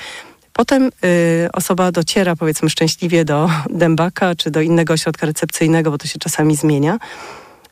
[0.59, 6.07] Potem y, osoba dociera, powiedzmy, szczęśliwie do dębaka czy do innego ośrodka recepcyjnego, bo to
[6.07, 6.99] się czasami zmienia.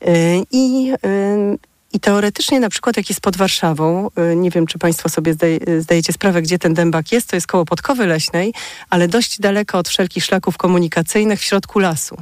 [0.08, 1.58] Y, I y,
[1.92, 5.34] i teoretycznie na przykład jak jest pod Warszawą, y, nie wiem czy Państwo sobie
[5.78, 8.54] zdajecie sprawę, gdzie ten dębak jest, to jest koło Podkowy Leśnej,
[8.90, 12.16] ale dość daleko od wszelkich szlaków komunikacyjnych w środku lasu.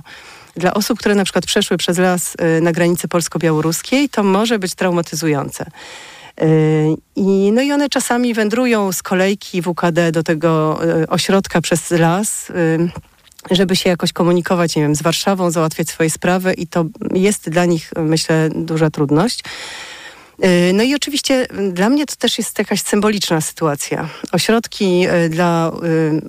[0.57, 4.75] Dla osób, które na przykład przeszły przez las y, na granicy polsko-białoruskiej, to może być
[4.75, 5.67] traumatyzujące.
[6.43, 11.91] Y, I, no i one czasami wędrują z kolejki WKD do tego y, ośrodka przez
[11.91, 12.89] las y,
[13.51, 17.65] żeby się jakoś komunikować, nie wiem, z Warszawą, załatwiać swoje sprawy i to jest dla
[17.65, 19.45] nich, myślę, duża trudność.
[20.75, 24.09] No i oczywiście dla mnie to też jest jakaś symboliczna sytuacja.
[24.33, 25.73] Ośrodki dla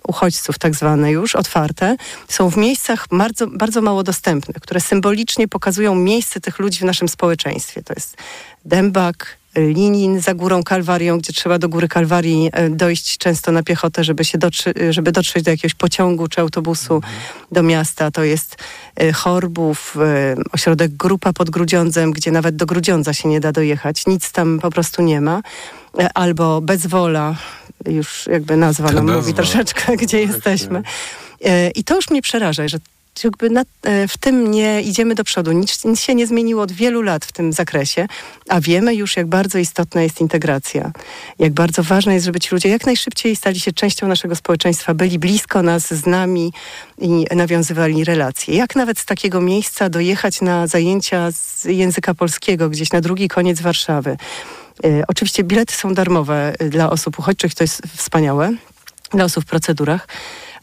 [0.07, 1.95] uchodźców, tak zwane już, otwarte,
[2.27, 7.07] są w miejscach bardzo, bardzo mało dostępnych, które symbolicznie pokazują miejsce tych ludzi w naszym
[7.07, 7.83] społeczeństwie.
[7.83, 8.17] To jest
[8.65, 14.03] Dębak, Linin za górą Kalwarią, gdzie trzeba do góry Kalwarii e, dojść często na piechotę,
[14.03, 17.13] żeby, się dotrzy, żeby dotrzeć do jakiegoś pociągu czy autobusu mhm.
[17.51, 18.11] do miasta.
[18.11, 18.55] To jest
[18.95, 24.07] e, Chorbów, e, ośrodek Grupa pod Grudziądzem, gdzie nawet do Grudziądza się nie da dojechać.
[24.07, 25.41] Nic tam po prostu nie ma.
[26.13, 27.35] Albo Bezwola,
[27.87, 30.83] już jakby nazwa nam mówi troszeczkę, gdzie jesteśmy.
[31.75, 32.77] I to już mnie przeraża, że
[33.23, 35.51] jakby na, e, w tym nie idziemy do przodu.
[35.51, 38.07] Nic, nic się nie zmieniło od wielu lat w tym zakresie,
[38.49, 40.91] a wiemy już, jak bardzo istotna jest integracja.
[41.39, 45.19] Jak bardzo ważne jest, żeby ci ludzie jak najszybciej stali się częścią naszego społeczeństwa, byli
[45.19, 46.53] blisko nas, z nami
[46.97, 48.55] i nawiązywali relacje.
[48.55, 53.61] Jak nawet z takiego miejsca dojechać na zajęcia z języka polskiego gdzieś na drugi koniec
[53.61, 54.17] Warszawy.
[54.83, 58.51] E, oczywiście bilety są darmowe e, dla osób uchodźczych, to jest wspaniałe,
[59.11, 60.07] dla osób w procedurach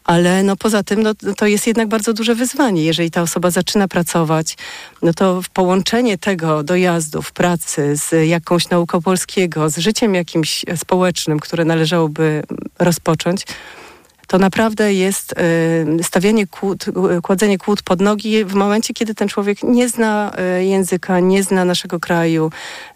[0.04, 2.84] ale no poza tym no, to jest jednak bardzo duże wyzwanie.
[2.84, 4.56] Jeżeli ta osoba zaczyna pracować,
[5.02, 11.64] no to połączenie tego dojazdów, pracy z jakąś nauką polskiego, z życiem jakimś społecznym, które
[11.64, 12.42] należałoby
[12.78, 13.46] rozpocząć,
[14.26, 15.34] to naprawdę jest
[16.00, 16.84] y, stawianie kłód,
[17.22, 21.64] kładzenie kłód pod nogi w momencie, kiedy ten człowiek nie zna y, języka, nie zna
[21.64, 22.50] naszego kraju.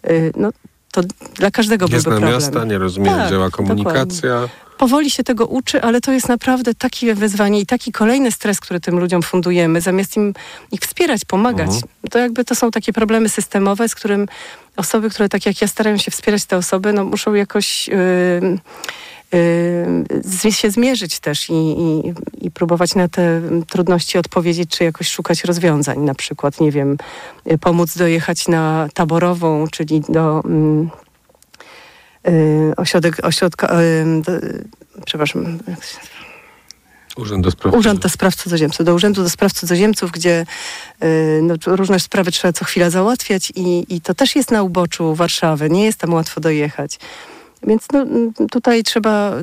[0.09, 0.49] Y, no,
[0.91, 1.01] to
[1.35, 2.33] dla każdego nie byłby zna problem.
[2.33, 4.29] miasta, nie rozumie, tak, działa komunikacja.
[4.29, 8.59] Dokładnie powoli się tego uczy, ale to jest naprawdę takie wyzwanie i taki kolejny stres,
[8.59, 10.33] który tym ludziom fundujemy, zamiast im
[10.71, 11.67] ich wspierać, pomagać.
[11.67, 11.83] Mhm.
[12.11, 14.27] To jakby to są takie problemy systemowe, z którym
[14.77, 18.59] osoby, które tak jak ja starają się wspierać te osoby, no muszą jakoś yy,
[20.43, 25.43] yy, się zmierzyć też i, i, i, próbować na te trudności odpowiedzieć, czy jakoś szukać
[25.43, 25.99] rozwiązań.
[25.99, 26.97] Na przykład, nie wiem,
[27.61, 30.43] pomóc dojechać na taborową, czyli do...
[30.45, 31.06] Yy,
[32.77, 34.63] ośrodek, ośrodka, y,
[35.05, 35.59] przepraszam,
[37.17, 40.45] Urząd do, spraw Urząd do Spraw Cudzoziemców, do Urzędu do Spraw Cudzoziemców, gdzie
[41.03, 45.15] y, no, różne sprawy trzeba co chwila załatwiać i, i to też jest na uboczu
[45.15, 46.99] Warszawy, nie jest tam łatwo dojechać.
[47.63, 48.05] Więc no,
[48.51, 49.33] tutaj trzeba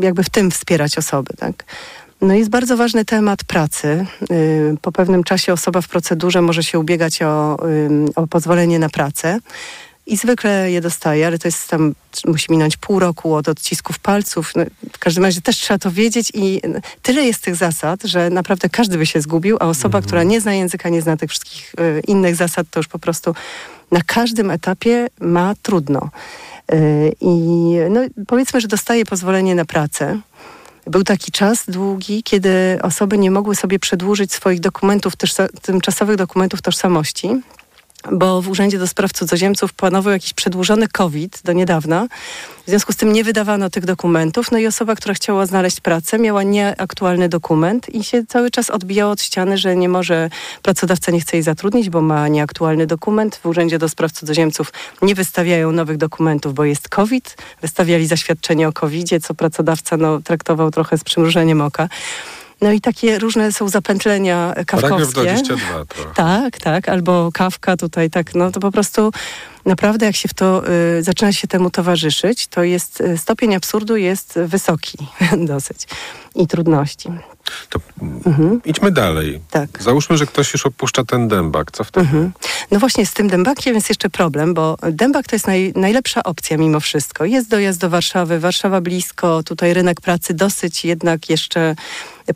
[0.00, 1.64] jakby w tym wspierać osoby, tak.
[2.20, 4.06] No jest bardzo ważny temat pracy.
[4.82, 7.56] Po pewnym czasie osoba w procedurze może się ubiegać o,
[8.16, 9.38] o pozwolenie na pracę
[10.08, 11.94] i zwykle je dostaje, ale to jest tam,
[12.26, 14.52] musi minąć pół roku od odcisków palców.
[14.56, 16.60] No, w każdym razie też trzeba to wiedzieć i
[17.02, 20.04] tyle jest tych zasad, że naprawdę każdy by się zgubił, a osoba, mhm.
[20.04, 23.34] która nie zna języka, nie zna tych wszystkich y, innych zasad, to już po prostu
[23.90, 26.10] na każdym etapie ma trudno.
[26.72, 27.34] Y, I
[27.90, 30.20] no, powiedzmy, że dostaje pozwolenie na pracę.
[30.86, 35.14] Był taki czas długi, kiedy osoby nie mogły sobie przedłużyć swoich dokumentów,
[35.62, 37.42] tymczasowych dokumentów tożsamości
[38.12, 42.06] bo w Urzędzie do Spraw Cudzoziemców panował jakiś przedłużony COVID do niedawna.
[42.66, 46.18] W związku z tym nie wydawano tych dokumentów, no i osoba, która chciała znaleźć pracę,
[46.18, 50.30] miała nieaktualny dokument i się cały czas odbijała od ściany, że nie może,
[50.62, 53.36] pracodawca nie chce jej zatrudnić, bo ma nieaktualny dokument.
[53.36, 57.36] W Urzędzie do Spraw Cudzoziemców nie wystawiają nowych dokumentów, bo jest COVID.
[57.62, 61.88] Wystawiali zaświadczenie o COVID-zie, co pracodawca no, traktował trochę z przymrużeniem oka.
[62.60, 65.20] No i takie różne są zapętlenia Paragraf kawkowskie.
[65.20, 66.14] 22 trochę.
[66.14, 69.12] Tak, tak, albo kawka tutaj, tak, no to po prostu
[69.64, 70.62] naprawdę jak się w to,
[70.98, 74.98] y, zaczyna się temu towarzyszyć, to jest, y, stopień absurdu jest wysoki
[75.52, 75.86] dosyć
[76.34, 77.08] i trudności.
[77.68, 77.80] To
[78.64, 79.40] idźmy dalej.
[79.50, 79.82] Tak.
[79.82, 81.70] Załóżmy, że ktoś już opuszcza ten dębak.
[81.70, 82.30] Co wtedy?
[82.70, 86.56] No właśnie z tym dębakiem jest jeszcze problem, bo dębak to jest naj, najlepsza opcja
[86.56, 87.24] mimo wszystko.
[87.24, 91.74] Jest dojazd do Warszawy, Warszawa blisko, tutaj rynek pracy dosyć jednak jeszcze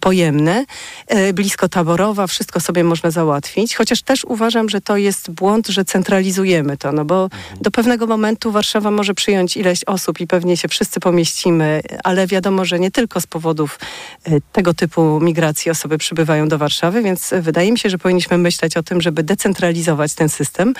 [0.01, 0.66] pojemny,
[1.07, 5.85] e, blisko taborowa, wszystko sobie można załatwić, chociaż też uważam, że to jest błąd, że
[5.85, 7.29] centralizujemy to, no bo
[7.61, 12.64] do pewnego momentu Warszawa może przyjąć ileś osób i pewnie się wszyscy pomieścimy, ale wiadomo,
[12.64, 13.79] że nie tylko z powodów
[14.25, 18.77] e, tego typu migracji osoby przybywają do Warszawy, więc wydaje mi się, że powinniśmy myśleć
[18.77, 20.75] o tym, żeby decentralizować ten system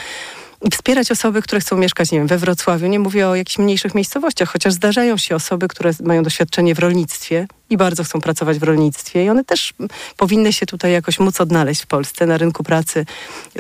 [0.65, 2.87] i wspierać osoby, które chcą mieszkać, nie wiem, we Wrocławiu.
[2.87, 7.47] Nie mówię o jakichś mniejszych miejscowościach, chociaż zdarzają się osoby, które mają doświadczenie w rolnictwie
[7.71, 9.75] i bardzo chcą pracować w rolnictwie i one też
[10.17, 13.07] powinny się tutaj jakoś móc odnaleźć w Polsce na rynku pracy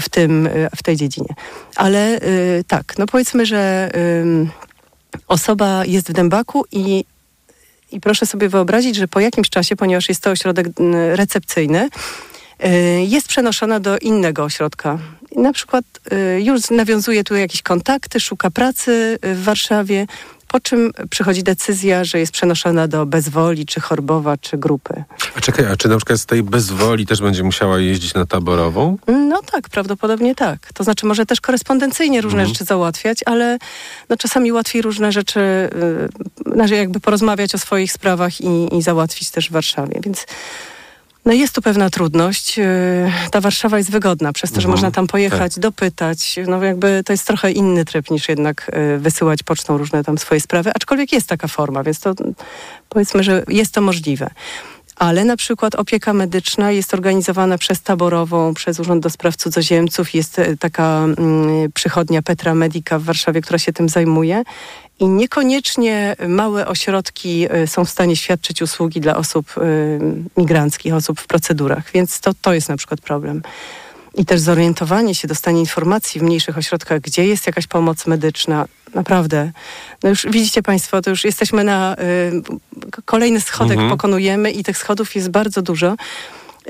[0.00, 1.34] w, tym, w tej dziedzinie.
[1.76, 7.04] Ale y, tak, no powiedzmy, że y, osoba jest w Dębaku i
[7.92, 11.88] i proszę sobie wyobrazić, że po jakimś czasie, ponieważ jest to ośrodek mm, recepcyjny,
[12.64, 12.68] y,
[13.08, 14.98] jest przenoszona do innego ośrodka.
[15.36, 20.06] Na przykład y, już nawiązuje tu jakieś kontakty, szuka pracy y, w Warszawie,
[20.52, 25.04] po czym przychodzi decyzja, że jest przenoszona do Bezwoli, czy Chorbowa, czy Grupy.
[25.36, 28.96] A czekaj, a czy na przykład z tej bezwoli też będzie musiała jeździć na taborową?
[29.06, 30.72] No tak, prawdopodobnie tak.
[30.74, 33.58] To znaczy może też korespondencyjnie różne rzeczy załatwiać, ale
[34.08, 35.40] no czasami łatwiej różne rzeczy,
[36.54, 40.26] znaczy jakby porozmawiać o swoich sprawach i, i załatwić też w Warszawie, więc
[41.24, 42.58] no jest tu pewna trudność.
[42.58, 42.64] Yy,
[43.30, 46.36] Ta Warszawa jest wygodna przez to, że Mhm, można tam pojechać, dopytać.
[46.46, 50.40] No jakby to jest trochę inny tryb niż jednak yy, wysyłać pocztą różne tam swoje
[50.40, 52.14] sprawy, aczkolwiek jest taka forma, więc to
[52.88, 54.30] powiedzmy, że jest to możliwe.
[54.96, 60.14] Ale na przykład opieka medyczna jest organizowana przez taborową, przez Urząd do Spraw Cudzoziemców.
[60.14, 64.42] Jest e, taka mm, przychodnia Petra Medica w Warszawie, która się tym zajmuje.
[65.02, 69.60] I niekoniecznie małe ośrodki e, są w stanie świadczyć usługi dla osób e,
[70.36, 71.90] migranckich, osób w procedurach.
[71.94, 73.42] Więc to, to jest na przykład problem.
[74.14, 78.66] I też zorientowanie się, dostanie informacji w mniejszych ośrodkach, gdzie jest jakaś pomoc medyczna.
[78.94, 79.52] Naprawdę.
[80.02, 83.90] No już widzicie Państwo, to już jesteśmy na y, kolejny schodek Mhm.
[83.90, 85.96] pokonujemy i tych schodów jest bardzo dużo.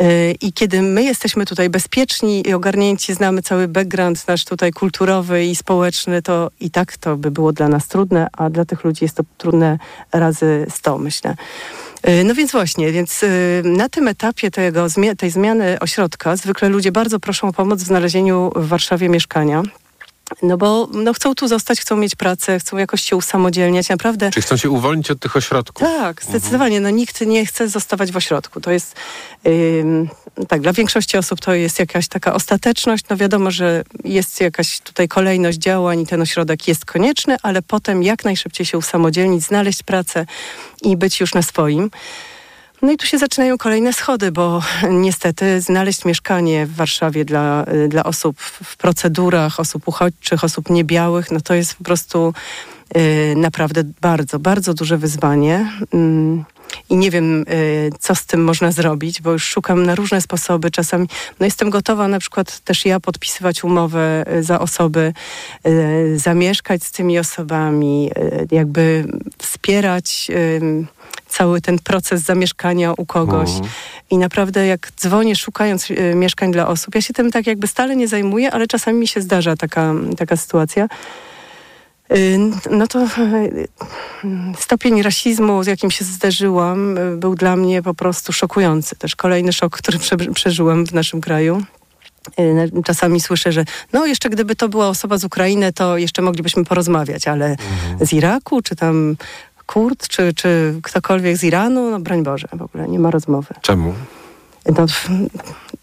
[0.01, 5.45] Y, I kiedy my jesteśmy tutaj bezpieczni i ogarnięci, znamy cały background nasz tutaj kulturowy
[5.45, 9.05] i społeczny, to i tak to by było dla nas trudne, a dla tych ludzi
[9.05, 9.79] jest to trudne
[10.13, 11.35] razy sto, myślę.
[12.09, 14.87] Y, No więc właśnie, więc y, na tym etapie tego,
[15.19, 19.63] tej zmiany ośrodka zwykle ludzie bardzo proszą o pomoc w znalezieniu w Warszawie mieszkania.
[20.43, 23.89] No bo no, chcą tu zostać, chcą mieć pracę, chcą jakoś się usamodzielniać.
[23.89, 25.89] Naprawdę Czy chcą się uwolnić od tych ośrodków?
[25.89, 26.81] tak, zdecydowanie.
[26.81, 28.61] No, nikt nie chce zostawać w ośrodku.
[28.61, 28.97] To jest,
[30.49, 33.05] tak, dla większości osób to jest jakaś taka ostateczność.
[33.11, 38.03] No wiadomo, że jest jakaś tutaj kolejność działań i ten ośrodek jest konieczny, ale potem
[38.03, 40.27] jak najszybciej się usamodzielnić, znaleźć pracę
[40.83, 41.91] i być już na swoim.
[42.83, 47.89] No i tu się zaczynają kolejne schody, bo niestety znaleźć mieszkanie w Warszawie dla, y,
[47.89, 52.35] dla osób w procedurach, osób uchodźczych, osób niebiałych, no to jest po prostu
[52.97, 55.73] y, naprawdę bardzo, bardzo duże wyzwanie.
[55.95, 56.45] Mm,
[56.91, 60.71] I nie wiem, y, co z tym można zrobić, bo już szukam na różne sposoby.
[60.71, 61.09] Czasami
[61.41, 65.13] no jestem gotowa na przykład też ja podpisywać umowę za osoby,
[66.17, 68.11] zamieszkać z tymi osobami,
[68.51, 69.05] jakby
[69.39, 70.31] wspierać
[71.33, 73.51] cały ten proces zamieszkania u kogoś.
[73.51, 73.69] Mhm.
[74.11, 77.97] I naprawdę jak dzwonię szukając y, mieszkań dla osób, ja się tym tak jakby stale
[77.97, 80.89] nie zajmuję, ale czasami mi się zdarza taka, taka sytuacja.
[82.17, 82.39] Y,
[82.71, 83.69] No to y,
[84.59, 88.97] stopień rasizmu, z jakim się zderzyłam, był dla mnie po prostu szokujący.
[88.97, 91.63] Też kolejny szok, który prze, przeżyłam w naszym kraju.
[92.85, 97.29] Czasami słyszę, że no jeszcze gdyby to była osoba z Ukrainy, to jeszcze moglibyśmy porozmawiać,
[97.29, 97.57] ale
[98.01, 99.17] z Iraku, czy tam
[99.67, 103.55] Kurd, czy, czy ktokolwiek z Iranu, no broń Boże, w ogóle nie ma rozmowy.
[103.61, 103.95] Czemu?
[104.67, 104.87] No,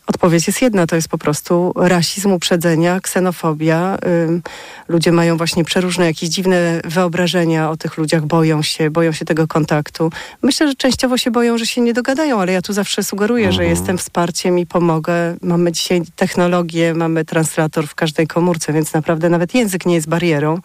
[0.07, 3.97] odpowiedź jest jedna, to jest po prostu rasizm, uprzedzenia, ksenofobia.
[4.27, 4.41] Ym,
[4.87, 9.47] ludzie mają właśnie przeróżne jakieś dziwne wyobrażenia o tych ludziach, boją się, boją się tego
[9.47, 10.11] kontaktu.
[10.41, 13.55] Myślę, że częściowo się boją, że się nie dogadają, ale ja tu zawsze sugeruję, mhm.
[13.55, 15.35] że jestem wsparciem i pomogę.
[15.41, 20.59] Mamy dzisiaj technologię, mamy translator w każdej komórce, więc naprawdę nawet język nie jest barierą.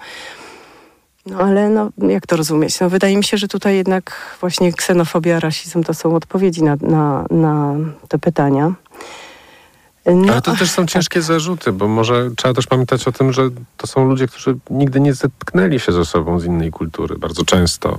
[1.27, 2.81] No ale no, jak to rozumieć?
[2.81, 7.25] No, wydaje mi się, że tutaj jednak właśnie ksenofobia, rasizm to są odpowiedzi na, na,
[7.31, 7.75] na
[8.09, 8.73] te pytania.
[10.07, 13.51] No, ale to też są ciężkie zarzuty, bo może trzeba też pamiętać o tym, że
[13.77, 17.99] to są ludzie, którzy nigdy nie zetknęli się ze sobą z innej kultury, bardzo często.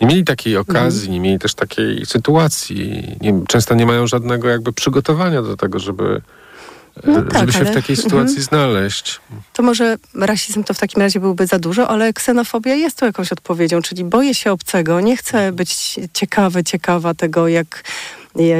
[0.00, 1.12] Nie mieli takiej okazji, mhm.
[1.12, 3.02] nie mieli też takiej sytuacji.
[3.20, 6.22] Nie, często nie mają żadnego jakby przygotowania do tego, żeby
[7.06, 7.70] no tak, żeby się ale...
[7.70, 8.42] w takiej sytuacji mhm.
[8.42, 9.20] znaleźć.
[9.52, 13.32] To może rasizm to w takim razie byłby za dużo, ale ksenofobia jest tu jakąś
[13.32, 17.84] odpowiedzią, czyli boję się obcego, nie chcę być ciekawy, ciekawa tego, jak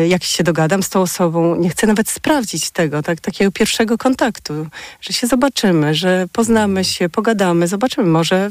[0.08, 4.66] jak się dogadam z tą osobą, nie chcę nawet sprawdzić tego, tak, takiego pierwszego kontaktu,
[5.00, 8.50] że się zobaczymy, że poznamy się, pogadamy, zobaczymy, może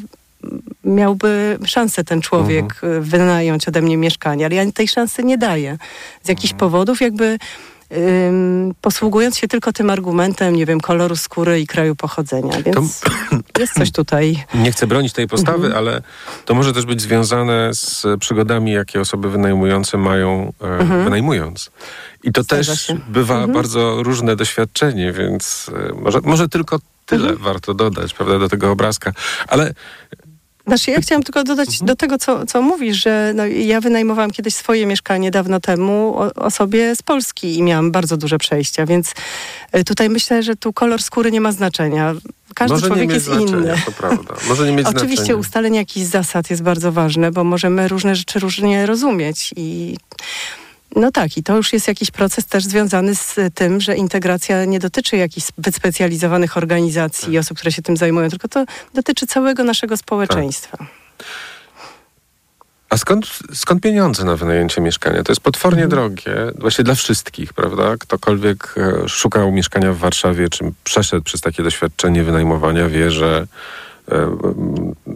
[0.83, 3.03] miałby szansę ten człowiek mhm.
[3.03, 5.77] wynająć ode mnie mieszkanie, ale ja tej szansy nie daję.
[6.23, 6.59] Z jakichś mhm.
[6.59, 7.37] powodów jakby
[8.81, 12.61] posługując się tylko tym argumentem, nie wiem, koloru skóry i kraju pochodzenia.
[12.65, 13.01] Więc
[13.53, 13.61] to...
[13.61, 14.43] jest coś tutaj.
[14.53, 15.73] Nie chcę bronić tej postawy, mhm.
[15.77, 16.01] ale
[16.45, 21.03] to może też być związane z przygodami, jakie osoby wynajmujące mają e, mhm.
[21.03, 21.71] wynajmując.
[22.23, 22.97] I to Zdarza też się.
[23.07, 23.53] bywa mhm.
[23.53, 29.11] bardzo różne doświadczenie, więc e, może, może tylko tyle warto dodać, prawda, do tego obrazka.
[29.47, 29.73] Ale
[30.67, 31.85] znaczy, ja chciałam tylko dodać mhm.
[31.85, 36.33] do tego, co, co mówisz, że no, ja wynajmowałam kiedyś swoje mieszkanie dawno temu o,
[36.33, 39.13] osobie z Polski i miałam bardzo duże przejścia, więc
[39.71, 42.13] e, tutaj myślę, że tu kolor skóry nie ma znaczenia.
[42.55, 43.75] Każdy Może człowiek jest inny.
[43.85, 44.33] To prawda.
[44.47, 45.39] Może nie mieć Oczywiście znaczenia.
[45.39, 49.97] ustalenie jakichś zasad jest bardzo ważne, bo możemy różne rzeczy różnie rozumieć i
[50.95, 54.79] no tak, i to już jest jakiś proces też związany z tym, że integracja nie
[54.79, 57.33] dotyczy jakichś wyspecjalizowanych organizacji tak.
[57.33, 60.77] i osób, które się tym zajmują, tylko to dotyczy całego naszego społeczeństwa.
[60.77, 60.87] Tak.
[62.89, 65.23] A skąd, skąd pieniądze na wynajęcie mieszkania?
[65.23, 65.89] To jest potwornie mhm.
[65.89, 67.97] drogie, właśnie dla wszystkich, prawda?
[67.99, 73.47] Ktokolwiek e, szukał mieszkania w Warszawie, czy przeszedł przez takie doświadczenie wynajmowania, wie, że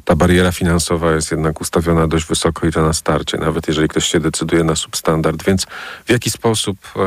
[0.05, 4.05] ta bariera finansowa jest jednak ustawiona dość wysoko i to na starcie, nawet jeżeli ktoś
[4.05, 5.43] się decyduje na substandard.
[5.43, 5.65] Więc
[6.05, 7.01] w jaki sposób e,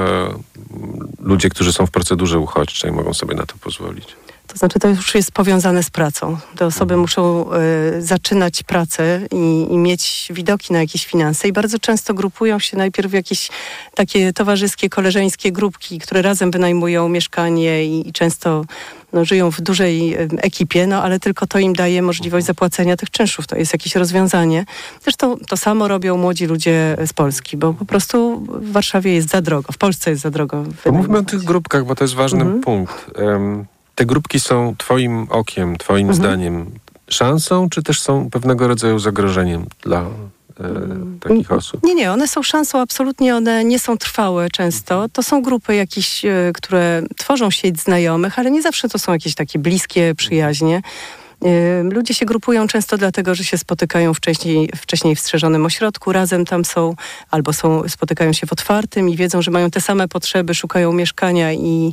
[1.20, 4.16] ludzie, którzy są w procedurze uchodźczej, mogą sobie na to pozwolić?
[4.46, 6.38] To znaczy, to już jest powiązane z pracą.
[6.56, 7.00] Te osoby mhm.
[7.00, 7.46] muszą
[7.98, 12.76] y, zaczynać pracę i, i, mieć widoki na jakieś finanse i bardzo często grupują się
[12.76, 13.48] najpierw w jakieś
[13.94, 18.64] takie towarzyskie, koleżeńskie grupki, które razem wynajmują mieszkanie i, i często
[19.14, 23.46] no, żyją w dużej ekipie, no ale tylko to im daje możliwość zapłacenia tych czynszów.
[23.46, 24.64] To jest jakieś rozwiązanie.
[25.02, 29.42] Zresztą to samo robią młodzi ludzie z Polski, bo po prostu w Warszawie jest za
[29.42, 30.64] drogo, w Polsce jest za drogo.
[30.84, 32.60] Pomówmy o tych grupkach, bo to jest ważny mhm.
[32.60, 33.10] punkt.
[33.18, 36.16] Um, te grupki są twoim okiem, twoim mhm.
[36.16, 36.70] zdaniem
[37.08, 40.04] szansą, czy też są pewnego rodzaju zagrożeniem dla
[40.60, 41.82] E, takich osób?
[41.82, 45.08] Nie, nie, one są szansą absolutnie, one nie są trwałe często.
[45.12, 49.34] To są grupy jakieś, e, które tworzą sieć znajomych, ale nie zawsze to są jakieś
[49.34, 50.82] takie bliskie przyjaźnie.
[51.44, 56.44] E, ludzie się grupują często dlatego, że się spotykają wcześniej, wcześniej w strzeżonym ośrodku, razem
[56.44, 56.94] tam są,
[57.30, 61.52] albo są, spotykają się w otwartym i wiedzą, że mają te same potrzeby, szukają mieszkania
[61.52, 61.92] i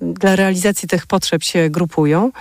[0.00, 2.32] dla realizacji tych potrzeb się grupują.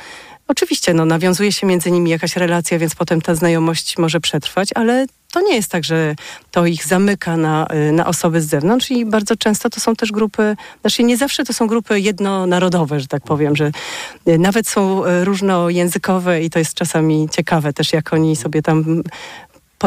[0.47, 5.05] Oczywiście, no, nawiązuje się między nimi jakaś relacja, więc potem ta znajomość może przetrwać, ale
[5.31, 6.15] to nie jest tak, że
[6.51, 10.11] to ich zamyka na, y, na osoby z zewnątrz i bardzo często to są też
[10.11, 13.71] grupy, znaczy nie zawsze to są grupy jednonarodowe, że tak powiem, że
[14.27, 19.03] y, nawet są y, różnojęzykowe i to jest czasami ciekawe też, jak oni sobie tam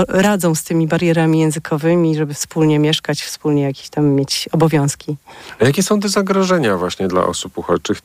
[0.08, 5.16] radzą z tymi barierami językowymi, żeby wspólnie mieszkać, wspólnie jakieś tam mieć obowiązki.
[5.60, 8.00] A jakie są te zagrożenia właśnie dla osób uchodźczych,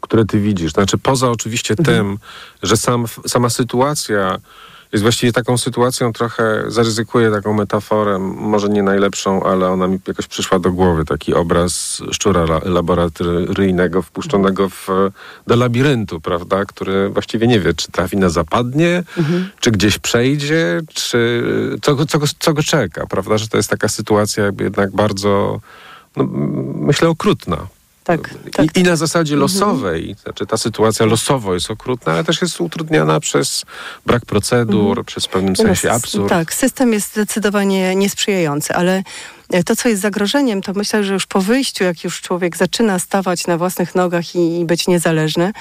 [0.00, 0.72] które ty widzisz?
[0.72, 1.96] Znaczy poza oczywiście mhm.
[1.96, 2.18] tym,
[2.62, 4.38] że sam, sama sytuacja
[4.92, 10.26] jest właściwie taką sytuacją trochę, zaryzykuję taką metaforę, może nie najlepszą, ale ona mi jakoś
[10.26, 14.88] przyszła do głowy, taki obraz szczura laboratoryjnego wpuszczonego w,
[15.46, 19.48] do labiryntu, prawda, który właściwie nie wie, czy trafi na zapadnie, mhm.
[19.60, 21.42] czy gdzieś przejdzie, czy
[21.82, 25.60] co, co, co go czeka, prawda, że to jest taka sytuacja jakby jednak bardzo,
[26.16, 26.28] no,
[26.74, 27.66] myślę, okrutna.
[28.04, 28.76] Tak, tak.
[28.76, 29.40] I, I, na zasadzie mhm.
[29.40, 30.18] losowej, mhm.
[30.22, 33.64] znaczy ta sytuacja losowo jest okrutna, ale też jest utrudniana przez
[34.06, 35.04] brak procedur, mhm.
[35.04, 36.28] przez w pewnym sensie absurd.
[36.28, 39.02] Tak, system jest zdecydowanie niesprzyjający, ale
[39.50, 42.98] e, to, co jest zagrożeniem, to myślę, że już po wyjściu, jak już człowiek zaczyna
[42.98, 45.52] stawać na własnych nogach i, i być niezależny,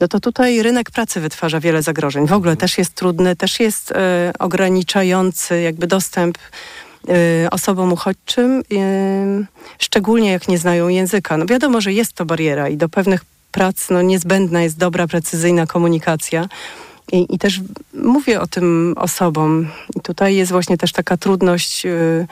[0.00, 2.26] no to tutaj rynek pracy wytwarza wiele zagrożeń.
[2.26, 6.40] W ogóle też jest trudny, też jest e, ograniczający jakby dostęp y,
[7.50, 9.46] osobom uchodźczym, y,
[9.78, 11.36] szczególnie jak nie znają języka.
[11.36, 15.66] No wiadomo, że jest to bariera i do pewnych prac no, niezbędna jest dobra, precyzyjna
[15.66, 16.48] komunikacja.
[17.12, 17.60] I, I też
[17.94, 19.68] mówię o tym osobom.
[19.96, 21.86] I tutaj jest właśnie też taka trudność.
[21.86, 22.26] Y,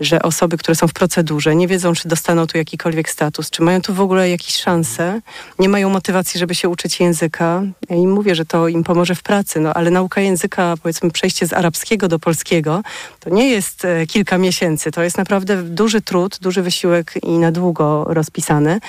[0.00, 3.80] że osoby, które są w procedurze, nie wiedzą, czy dostaną tu jakikolwiek status, czy mają
[3.80, 5.20] tu w ogóle jakieś szanse,
[5.58, 7.62] nie mają motywacji, żeby się uczyć języka.
[7.90, 11.46] Ja im mówię, że to im pomoże w pracy, no ale nauka języka, powiedzmy przejście
[11.46, 12.82] z arabskiego do polskiego,
[13.20, 17.52] to nie jest e, kilka miesięcy, to jest naprawdę duży trud, duży wysiłek i na
[17.52, 18.80] długo rozpisany.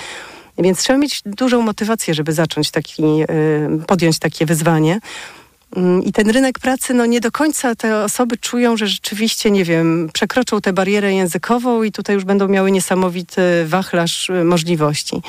[0.58, 3.26] Więc trzeba mieć dużą motywację, żeby zacząć taki, e,
[3.86, 5.00] podjąć takie wyzwanie.
[5.76, 9.64] Mm, I ten rynek pracy, no nie do końca te osoby czują, że rzeczywiście, nie
[9.64, 15.22] wiem, przekroczą tę barierę językową i tutaj już będą miały niesamowity wachlarz y, możliwości.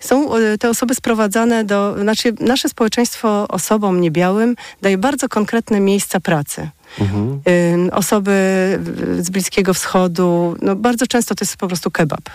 [0.00, 6.20] Są y, te osoby sprowadzane do, znaczy nasze społeczeństwo osobom niebiałym daje bardzo konkretne miejsca
[6.20, 6.68] pracy.
[7.00, 7.40] Mhm.
[7.92, 8.32] Osoby
[9.20, 12.30] z Bliskiego Wschodu, no bardzo często to jest po prostu kebab.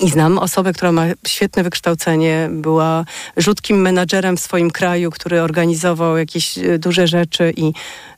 [0.00, 3.04] I znam osobę, która ma świetne wykształcenie, była
[3.36, 7.72] rzutkim menadżerem w swoim kraju, który organizował jakieś e, duże rzeczy i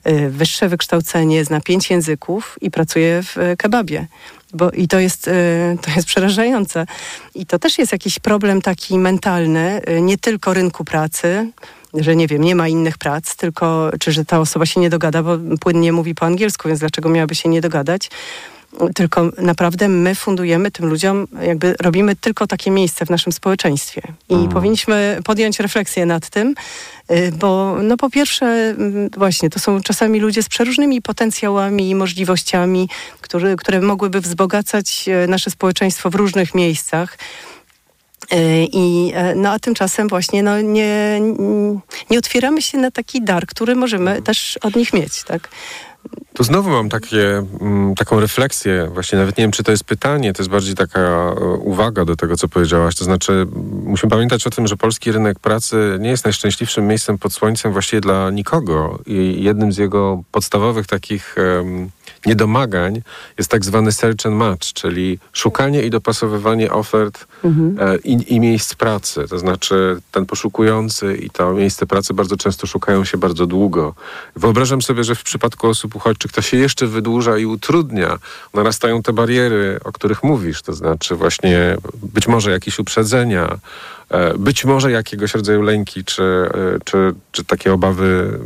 [0.04, 4.06] e, wyższe wykształcenie, zna pięć języków i pracuje w e, kebabie.
[4.52, 5.30] Bo, I to jest,
[5.82, 6.86] to jest przerażające.
[7.34, 11.50] I to też jest jakiś problem taki mentalny, nie tylko rynku pracy,
[11.94, 15.22] że nie wiem, nie ma innych prac, tylko czy że ta osoba się nie dogada,
[15.22, 18.10] bo płynnie mówi po angielsku, więc dlaczego miałaby się nie dogadać?
[18.94, 24.02] Tylko naprawdę my fundujemy tym ludziom, jakby robimy tylko takie miejsce w naszym społeczeństwie.
[24.28, 24.52] I mhm.
[24.52, 26.54] powinniśmy podjąć refleksję nad tym,
[27.10, 31.94] y, bo no po pierwsze mm, właśnie to są czasami ludzie z przeróżnymi potencjałami i
[31.94, 32.88] możliwościami,
[33.20, 37.18] które, które mogłyby wzbogacać e, nasze społeczeństwo w różnych miejscach.
[38.30, 41.20] E, I, e, no a tymczasem właśnie no, nie,
[42.10, 44.24] nie otwieramy się na taki dar, który możemy mhm.
[44.24, 45.22] też od nich mieć.
[45.22, 45.48] Tak?
[46.34, 50.32] Tu znowu mam takie, mm, taką refleksję, właśnie nawet nie wiem, czy to jest pytanie,
[50.32, 52.94] to jest bardziej taka e, uwaga do tego, co powiedziałaś.
[52.94, 53.46] To znaczy,
[53.84, 58.00] musimy pamiętać o tym, że polski rynek pracy nie jest najszczęśliwszym miejscem pod słońcem właściwie
[58.00, 58.98] dla nikogo.
[59.06, 61.90] I jednym z jego podstawowych takich um,
[62.26, 63.02] niedomagań
[63.38, 67.76] jest tak zwany search and match, czyli szukanie i dopasowywanie ofert mhm.
[67.80, 69.24] e, i, i, miejsc pracy.
[69.28, 73.94] To znaczy ten poszukujący i to miejsce pracy bardzo często szukają się bardzo długo.
[74.36, 78.18] Wyobrażam sobie, że w przypadku osób uchodźczych to się jeszcze wydłuża i utrudnia.
[78.54, 83.58] Narastają te bariery, o których mówisz, to znaczy właśnie być może jakieś uprzedzenia,
[84.10, 88.38] e, być może jakiegoś rodzaju lęki, czy, e, czy, czy takie obawy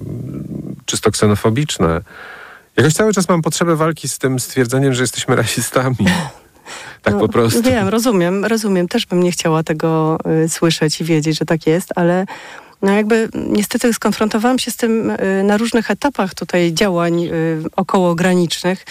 [0.86, 2.00] czysto ksenofobiczne.
[2.76, 5.96] Jakoś cały czas mam potrzebę walki z tym stwierdzeniem, że jesteśmy rasistami.
[7.02, 7.62] Tak no, po prostu.
[7.62, 8.88] Wiem, rozumiem, rozumiem.
[8.88, 12.26] Też bym nie chciała tego y, słyszeć i wiedzieć, że tak jest, ale
[12.82, 17.30] no jakby niestety skonfrontowałam się z tym y, na różnych etapach tutaj działań y,
[17.76, 18.84] okołogranicznych.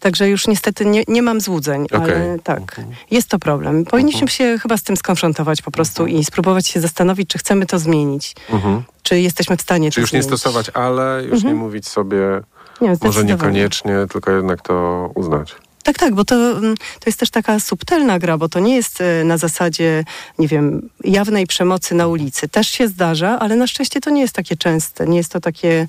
[0.00, 2.00] Także już niestety nie, nie mam złudzeń, okay.
[2.00, 3.84] ale tak, jest to problem.
[3.84, 4.30] Powinniśmy uh-huh.
[4.30, 6.18] się chyba z tym skonfrontować po prostu uh-huh.
[6.18, 8.34] i spróbować się zastanowić, czy chcemy to zmienić.
[8.50, 8.82] Uh-huh.
[9.02, 10.30] Czy jesteśmy w stanie czy to już zmienić.
[10.30, 12.40] nie stosować ale, już nie mówić sobie
[12.80, 15.54] nie, może niekoniecznie, tylko jednak to uznać.
[15.82, 19.00] Tak, tak, bo to, mm, to jest też taka subtelna gra, bo to nie jest
[19.00, 20.04] e, na zasadzie,
[20.38, 22.48] nie wiem, jawnej przemocy na ulicy.
[22.48, 25.06] Też się zdarza, ale na szczęście to nie jest takie częste.
[25.06, 25.86] Nie jest to takie,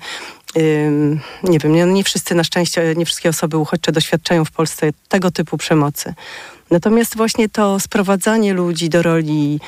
[1.42, 5.30] nie wiem, nie, nie wszyscy na szczęście, nie wszystkie osoby uchodźcze doświadczają w Polsce tego
[5.30, 6.14] typu przemocy.
[6.70, 9.60] Natomiast właśnie to sprowadzanie ludzi do roli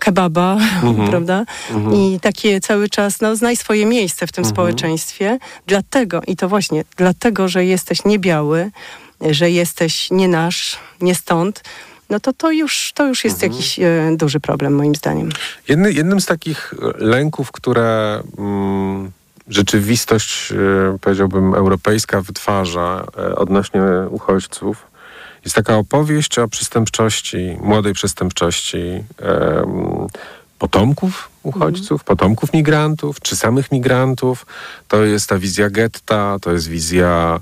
[0.00, 1.08] kebaba, mhm.
[1.08, 1.44] prawda?
[1.70, 1.94] Mhm.
[1.94, 4.54] I takie cały czas, no znaj swoje miejsce w tym mhm.
[4.54, 5.38] społeczeństwie.
[5.66, 8.70] Dlatego, i to właśnie dlatego, że jesteś niebiały,
[9.20, 11.62] że jesteś nie nasz, nie stąd,
[12.10, 13.52] no to to już, to już jest mhm.
[13.52, 15.28] jakiś e, duży problem moim zdaniem.
[15.68, 19.10] Jedny, jednym z takich lęków, które mm,
[19.48, 24.86] rzeczywistość, e, powiedziałbym, europejska wytwarza e, odnośnie uchodźców,
[25.44, 30.06] jest taka opowieść o przestępczości, młodej przestępczości um,
[30.58, 32.04] potomków uchodźców, mm.
[32.04, 34.46] potomków migrantów, czy samych migrantów.
[34.88, 37.40] To jest ta wizja getta, to jest wizja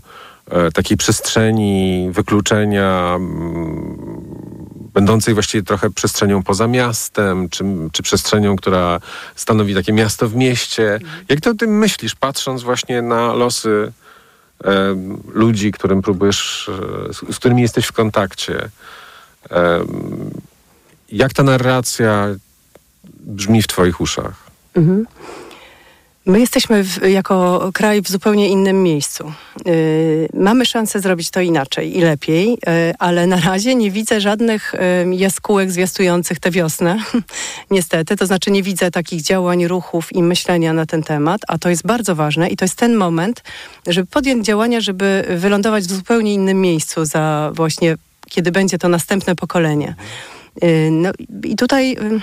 [0.50, 3.96] e, takiej przestrzeni wykluczenia, m,
[4.94, 9.00] będącej właściwie trochę przestrzenią poza miastem, czy, czy przestrzenią, która
[9.36, 10.94] stanowi takie miasto w mieście.
[10.94, 11.08] Mm.
[11.28, 13.92] Jak ty o tym myślisz, patrząc właśnie na losy
[15.32, 16.70] ludzi, którym próbujesz,
[17.12, 18.68] z, z którymi jesteś w kontakcie.
[21.12, 22.28] Jak ta narracja
[23.20, 24.34] brzmi w Twoich uszach?
[24.74, 25.06] Mhm.
[26.26, 29.32] My jesteśmy w, jako kraj w zupełnie innym miejscu.
[29.66, 32.58] Yy, mamy szansę zrobić to inaczej i lepiej, yy,
[32.98, 34.74] ale na razie nie widzę żadnych
[35.08, 36.98] yy, jaskółek zwiastujących tę wiosnę.
[37.70, 41.68] Niestety, to znaczy nie widzę takich działań, ruchów i myślenia na ten temat, a to
[41.68, 43.42] jest bardzo ważne i to jest ten moment,
[43.86, 47.96] żeby podjąć działania, żeby wylądować w zupełnie innym miejscu za właśnie,
[48.28, 49.94] kiedy będzie to następne pokolenie.
[50.62, 51.10] Yy, no
[51.44, 52.20] i tutaj yy,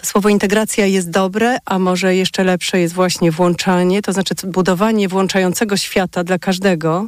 [0.00, 5.08] to słowo integracja jest dobre, a może jeszcze lepsze jest właśnie włączanie, to znaczy budowanie
[5.08, 7.06] włączającego świata dla każdego.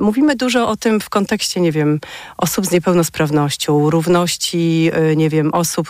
[0.00, 2.00] Mówimy dużo o tym w kontekście, nie wiem,
[2.36, 5.88] osób z niepełnosprawnością, równości, y, nie wiem, osób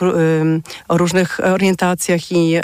[0.88, 2.54] o różnych orientacjach i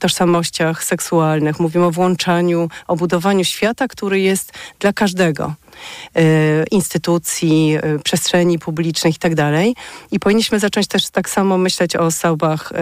[0.00, 1.60] tożsamościach seksualnych.
[1.60, 5.54] Mówimy o włączaniu, o budowaniu świata, który jest dla każdego.
[6.18, 9.74] Y, instytucji, y, przestrzeni publicznych i tak.
[10.12, 12.72] I powinniśmy zacząć też tak samo myśleć o osobach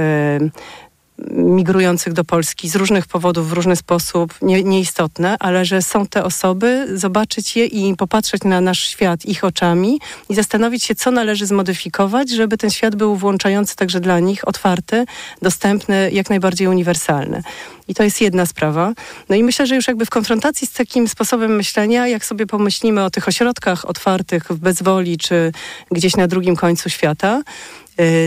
[1.31, 6.25] migrujących do Polski z różnych powodów, w różny sposób, nie, nieistotne, ale że są te
[6.25, 11.47] osoby, zobaczyć je i popatrzeć na nasz świat ich oczami i zastanowić się, co należy
[11.47, 15.05] zmodyfikować, żeby ten świat był włączający także dla nich, otwarty,
[15.43, 17.43] dostępny, jak najbardziej uniwersalny.
[17.89, 18.93] I to jest jedna sprawa.
[19.29, 23.05] No i myślę, że już jakby w konfrontacji z takim sposobem myślenia, jak sobie pomyślimy
[23.05, 25.53] o tych ośrodkach otwartych w bezwoli, czy
[25.91, 27.43] gdzieś na drugim końcu świata,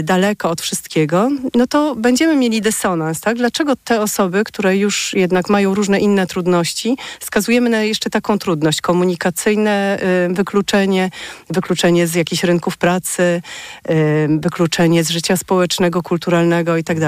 [0.03, 3.37] daleko od wszystkiego, no to będziemy mieli dysonans, tak?
[3.37, 8.81] Dlaczego te osoby, które już jednak mają różne inne trudności, skazujemy na jeszcze taką trudność
[8.81, 9.99] komunikacyjne,
[10.29, 11.09] y, wykluczenie,
[11.49, 13.41] wykluczenie z jakichś rynków pracy,
[13.89, 16.99] y, wykluczenie z życia społecznego, kulturalnego i tak.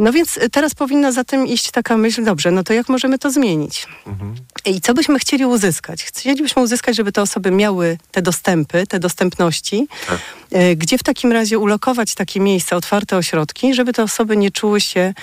[0.00, 3.30] No więc teraz powinna za tym iść taka myśl, dobrze, no to jak możemy to
[3.30, 3.86] zmienić?
[4.06, 4.34] Mhm.
[4.64, 6.04] I co byśmy chcieli uzyskać?
[6.04, 10.18] Chcielibyśmy uzyskać, żeby te osoby miały te dostępy, te dostępności, tak.
[10.52, 14.80] E, gdzie w takim razie ulokować takie miejsca, otwarte ośrodki, żeby te osoby nie czuły
[14.80, 15.14] się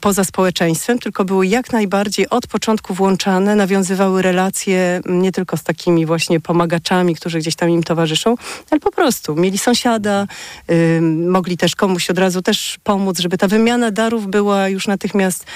[0.00, 6.06] poza społeczeństwem, tylko były jak najbardziej od początku włączane, nawiązywały relacje nie tylko z takimi
[6.06, 8.34] właśnie pomagaczami, którzy gdzieś tam im towarzyszą,
[8.70, 10.26] ale po prostu mieli sąsiada,
[10.70, 15.46] y, mogli też komuś od razu też pomóc, żeby ta wymiana darów była już natychmiast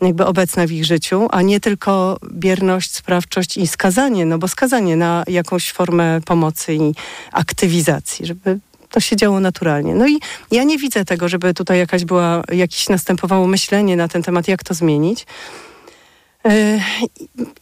[0.00, 4.96] jakby obecna w ich życiu, a nie tylko bierność, sprawczość i skazanie, no bo skazanie
[4.96, 6.94] na jakąś formę pomocy i
[7.32, 8.58] aktywizacji, żeby
[8.92, 9.94] to się działo naturalnie.
[9.94, 10.20] No i
[10.50, 14.64] ja nie widzę tego, żeby tutaj jakaś była, jakieś następowało myślenie na ten temat, jak
[14.64, 15.26] to zmienić.
[16.44, 16.80] E,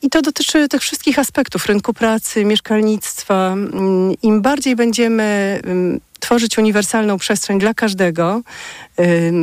[0.03, 3.53] I to dotyczy tych wszystkich aspektów rynku pracy, mieszkalnictwa.
[3.53, 8.43] Mm, Im bardziej będziemy mm, tworzyć uniwersalną przestrzeń dla każdego,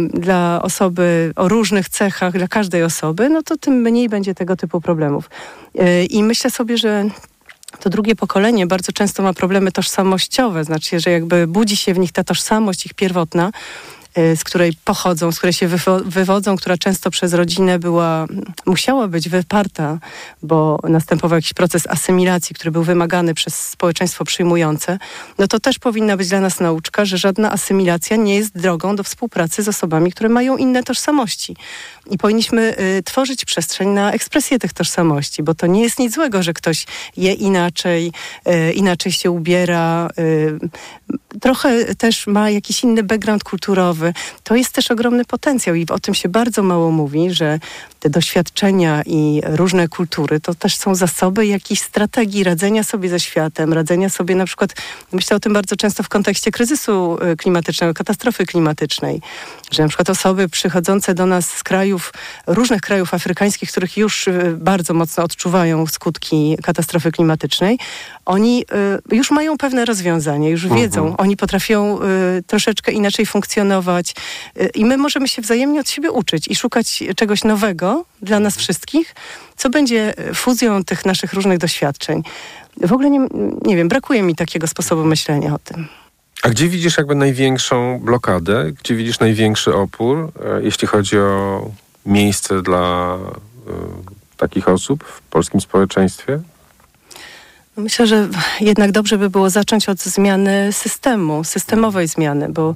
[0.10, 4.82] dla osoby o różnych cechach, dla każdej osoby, no to tym mniej będzie tego typu
[4.82, 5.30] problemów.
[5.80, 7.10] E, I myślę sobie, że
[7.80, 12.12] to drugie pokolenie bardzo często ma problemy tożsamościowe, znaczy, że jakby budzi się w nich
[12.12, 13.52] ta tożsamość ich pierwotna,
[14.16, 15.68] z której pochodzą, z której się
[16.06, 18.26] wywodzą, która często przez rodzinę była,
[18.66, 20.00] musiała być wyparta,
[20.44, 25.00] bo następował jakiś proces asymilacji, który był wymagany przez społeczeństwo przyjmujące,
[25.38, 29.04] no to też powinna być dla nas nauczka, że żadna asymilacja nie jest drogą do
[29.04, 31.56] współpracy z osobami, które mają inne tożsamości.
[32.12, 36.44] I powinniśmy y, tworzyć przestrzeń na ekspresję tych tożsamości, bo to nie jest nic złego,
[36.44, 36.86] że ktoś
[37.18, 38.12] je inaczej,
[38.48, 44.07] y, inaczej się ubiera, y, trochę też ma jakiś inny background kulturowy.
[44.44, 47.60] To jest też ogromny potencjał i o tym się bardzo mało mówi, że
[48.00, 53.74] te doświadczenia i różne kultury to też są zasoby jakichś strategii radzenia sobie ze światem,
[53.74, 54.74] radzenia sobie na przykład,
[55.12, 59.22] myślę o tym bardzo często w kontekście kryzysu y, klimatycznego, katastrofy klimatycznej,
[59.72, 62.14] że na przykład osoby przychodzące do nas z krajów,
[62.48, 67.80] różnych krajów afrykańskich, których już y, bardzo mocno odczuwają skutki katastrofy klimatycznej,
[68.26, 68.66] oni
[69.12, 70.82] y, już mają pewne rozwiązanie, już mhm.
[70.82, 72.00] wiedzą, oni potrafią
[72.48, 73.87] troszeczkę inaczej funkcjonować
[74.76, 79.16] i my możemy się wzajemnie od siebie uczyć i szukać czegoś nowego, dla nas wszystkich,
[79.58, 82.24] co będzie fuzją tych naszych różnych doświadczeń.
[82.82, 83.28] W ogóle nie,
[83.66, 85.88] nie wiem, brakuje mi takiego sposobu myślenia o tym.
[86.44, 88.72] A gdzie widzisz jakby największą blokadę?
[88.72, 91.72] Gdzie widzisz największy opór, e, jeśli chodzi o
[92.06, 96.40] miejsce dla y, takich osób w polskim społeczeństwie?
[97.78, 98.28] Myślę, że
[98.60, 102.76] jednak dobrze by było zacząć od zmiany systemu, systemowej zmiany, bo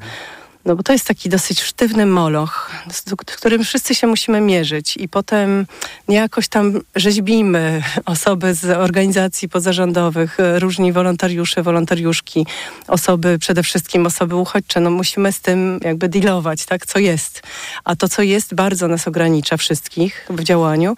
[0.66, 3.04] no bo to jest taki dosyć sztywny moloch, z
[3.38, 5.66] którym wszyscy się musimy mierzyć i potem
[6.08, 12.46] jakoś tam rzeźbimy osoby z organizacji pozarządowych, różni wolontariusze, wolontariuszki,
[12.88, 14.80] osoby, przede wszystkim osoby uchodźcze.
[14.80, 17.42] No musimy z tym jakby dealować, tak, co jest.
[17.84, 20.96] A to, co jest, bardzo nas ogranicza wszystkich w działaniu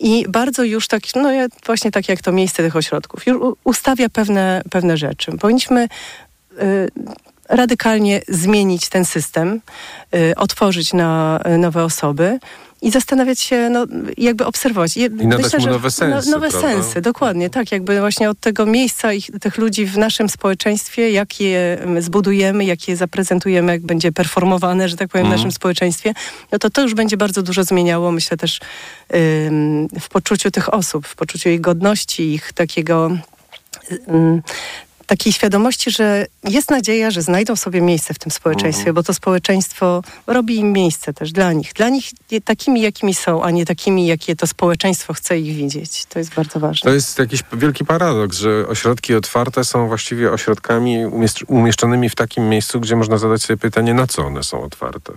[0.00, 1.30] i bardzo już tak, no
[1.66, 5.32] właśnie tak jak to miejsce tych ośrodków, już ustawia pewne, pewne rzeczy.
[5.32, 5.88] Powinniśmy
[6.62, 6.88] y,
[7.52, 9.60] radykalnie zmienić ten system,
[10.14, 12.38] y, otworzyć na y, nowe osoby
[12.82, 13.86] i zastanawiać się, no,
[14.18, 14.96] jakby obserwować.
[14.96, 16.68] Je, I nadać mu nowe sensy, No, nowe prawda?
[16.68, 17.72] sensy, dokładnie, tak.
[17.72, 22.64] Jakby właśnie od tego miejsca ich, tych ludzi w naszym społeczeństwie, jak je mm, zbudujemy,
[22.64, 25.38] jak je zaprezentujemy, jak będzie performowane, że tak powiem, Mhm.
[25.38, 26.14] w naszym społeczeństwie,
[26.52, 28.60] no to to już będzie bardzo dużo zmieniało, myślę też
[29.14, 33.10] ym, w poczuciu tych osób, w poczuciu ich godności, ich takiego
[35.12, 40.02] takiej świadomości, że jest nadzieja, że znajdą sobie miejsce w tym społeczeństwie, bo to społeczeństwo
[40.26, 41.72] robi im miejsce też dla nich.
[41.72, 42.10] Dla nich
[42.44, 46.04] takimi, jakimi są, a nie takimi, jakie to społeczeństwo chce ich widzieć.
[46.04, 46.90] To jest bardzo ważne.
[46.90, 52.48] To jest jakiś wielki paradoks, że ośrodki otwarte są właściwie ośrodkami umiesz- umieszczonymi w takim
[52.48, 55.12] miejscu, gdzie można zadać sobie pytanie, na co one są otwarte.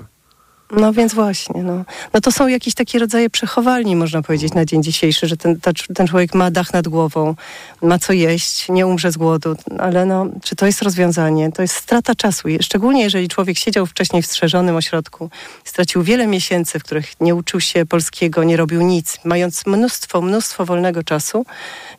[0.72, 1.86] No więc właśnie, no.
[2.13, 5.72] no to są jakieś takie rodzaje przechowalni, można powiedzieć, na dzień dzisiejszy, że ten, ta,
[5.95, 7.36] ten człowiek ma dach nad głową,
[7.82, 11.51] ma co jeść, nie umrze z głodu, ale no, czy to jest rozwiązanie?
[11.51, 15.30] To jest strata czasu, szczególnie jeżeli człowiek siedział wcześniej w strzeżonym ośrodku,
[15.63, 20.66] stracił wiele miesięcy, w których nie uczył się polskiego, nie robił nic, mając mnóstwo, mnóstwo
[20.66, 21.45] wolnego czasu,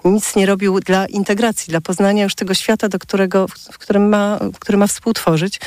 [0.05, 4.39] nic nie robił dla integracji, dla poznania już tego świata, do którego, w którym ma,
[4.61, 5.61] który ma współtworzyć,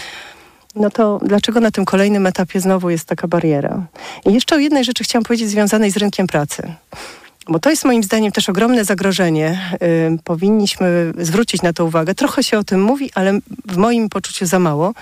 [0.76, 3.86] no to dlaczego na tym kolejnym etapie znowu jest taka bariera?
[4.26, 6.74] I jeszcze o jednej rzeczy chciałam powiedzieć związanej z rynkiem pracy.
[7.48, 9.78] Bo to jest moim zdaniem też ogromne zagrożenie.
[10.08, 12.16] Ym, powinniśmy zwrócić na to uwagę.
[12.16, 14.94] Trochę się o tym mówi, ale w moim poczuciu za mało.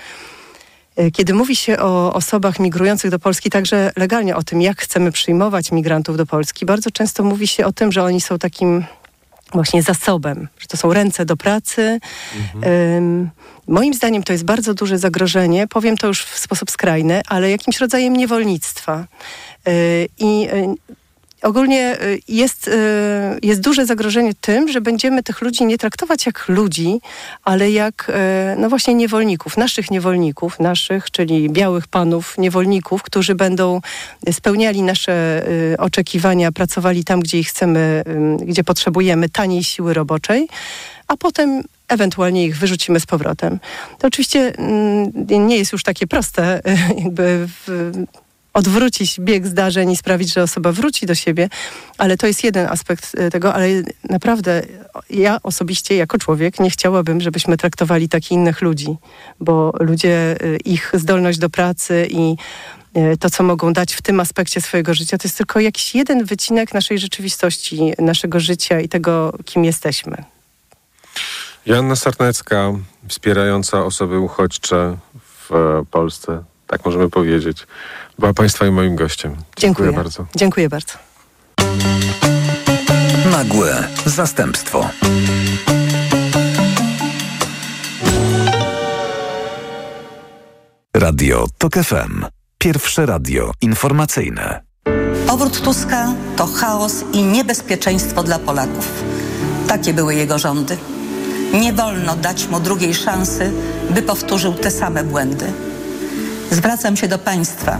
[1.00, 5.12] Y, Kiedy mówi się o osobach migrujących do Polski, także legalnie o tym, jak chcemy
[5.12, 8.84] przyjmować migrantów do Polski, bardzo często mówi się o tym, że oni są takim
[9.52, 12.00] właśnie zasobem, że to są ręce do pracy.
[12.96, 13.30] Ym,
[13.68, 17.80] moim zdaniem to jest bardzo duże zagrożenie, powiem to już w sposób skrajny, ale jakimś
[17.80, 19.06] rodzajem niewolnictwa.
[19.68, 20.76] Y, I y,
[21.42, 22.72] ogólnie y, jest, y,
[23.42, 27.00] jest duże zagrożenie tym, że będziemy tych ludzi nie traktować jak ludzi,
[27.44, 28.12] ale jak y,
[28.60, 33.80] no właśnie niewolników, naszych niewolników, naszych, czyli białych panów niewolników, którzy będą
[34.32, 35.42] spełniali nasze
[35.78, 38.02] oczekiwania, pracowali tam, gdzie ich chcemy,
[38.40, 40.48] gdzie potrzebujemy taniej siły roboczej,
[41.08, 43.58] a potem ewentualnie ich wyrzucimy z powrotem.
[43.98, 46.60] To oczywiście mm, nie jest już takie proste,
[47.04, 47.92] jakby w,
[48.58, 51.48] odwrócić bieg zdarzeń i sprawić, że osoba wróci do siebie,
[51.98, 53.66] ale to jest jeden aspekt e, tego, ale
[54.10, 54.62] naprawdę
[55.10, 58.96] ja osobiście jako człowiek nie chciałabym, żebyśmy traktowali tak innych ludzi,
[59.40, 62.36] bo ludzie, e, ich zdolność do pracy i
[62.94, 66.24] e, to, co mogą dać w tym aspekcie swojego życia, to jest tylko jakiś jeden
[66.24, 70.24] wycinek naszej rzeczywistości, naszego życia i tego, kim jesteśmy.
[71.66, 72.72] Joanna Sarnecka,
[73.08, 74.96] wspierająca osoby uchodźcze
[75.50, 75.50] w
[75.90, 77.66] Polsce, tak możemy powiedzieć,
[78.18, 79.36] była Państwa i moim gościem.
[79.56, 79.92] Dziękuję.
[79.92, 80.26] bardzo.
[80.36, 80.94] Dziękuję bardzo.
[83.30, 84.90] Nagłe zastępstwo.
[90.94, 92.24] Radio TOK FM.
[92.58, 94.62] Pierwsze radio informacyjne.
[95.26, 99.04] Powrót Tuska to chaos i niebezpieczeństwo dla Polaków.
[99.68, 100.76] Takie były jego rządy.
[101.52, 103.52] Nie wolno dać mu drugiej szansy,
[103.90, 105.52] by powtórzył te same błędy.
[106.50, 107.78] Zwracam się do Państwa,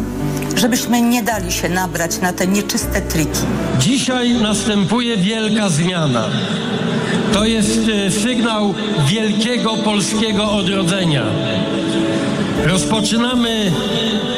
[0.57, 3.41] żebyśmy nie dali się nabrać na te nieczyste triki.
[3.79, 6.25] Dzisiaj następuje wielka zmiana.
[7.33, 8.75] To jest e, sygnał
[9.07, 11.23] wielkiego polskiego odrodzenia.
[12.65, 13.73] Rozpoczynamy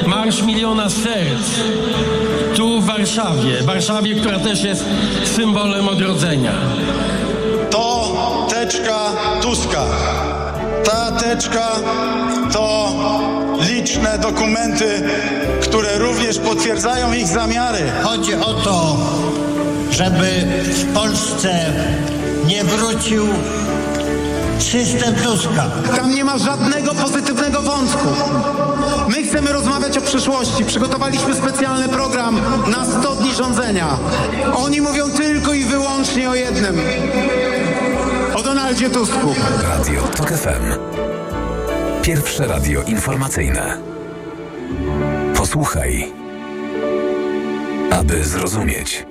[0.07, 1.51] Marsz Miliona Serc
[2.57, 3.63] tu w Warszawie.
[3.63, 4.85] Warszawie, która też jest
[5.37, 6.53] symbolem odrodzenia.
[7.71, 9.13] To teczka
[9.43, 9.85] Tuska.
[10.85, 11.71] Ta teczka
[12.53, 12.91] to
[13.69, 15.03] liczne dokumenty,
[15.63, 17.93] które również potwierdzają ich zamiary.
[18.03, 18.97] Chodzi o to,
[19.91, 20.27] żeby
[20.65, 21.73] w Polsce
[22.47, 23.27] nie wrócił
[24.61, 25.71] system Tuska.
[25.97, 28.09] Tam nie ma żadnego pozytywnego wątku.
[29.09, 30.65] My chcemy rozmawiać o przyszłości.
[30.65, 33.99] Przygotowaliśmy specjalny program na 100 dni rządzenia.
[34.57, 36.81] Oni mówią tylko i wyłącznie o jednym.
[38.35, 39.35] O Donaldzie Tusku.
[39.63, 41.20] Radio TOK FM.
[42.03, 43.77] Pierwsze radio informacyjne.
[45.37, 46.13] Posłuchaj,
[47.91, 49.10] aby zrozumieć.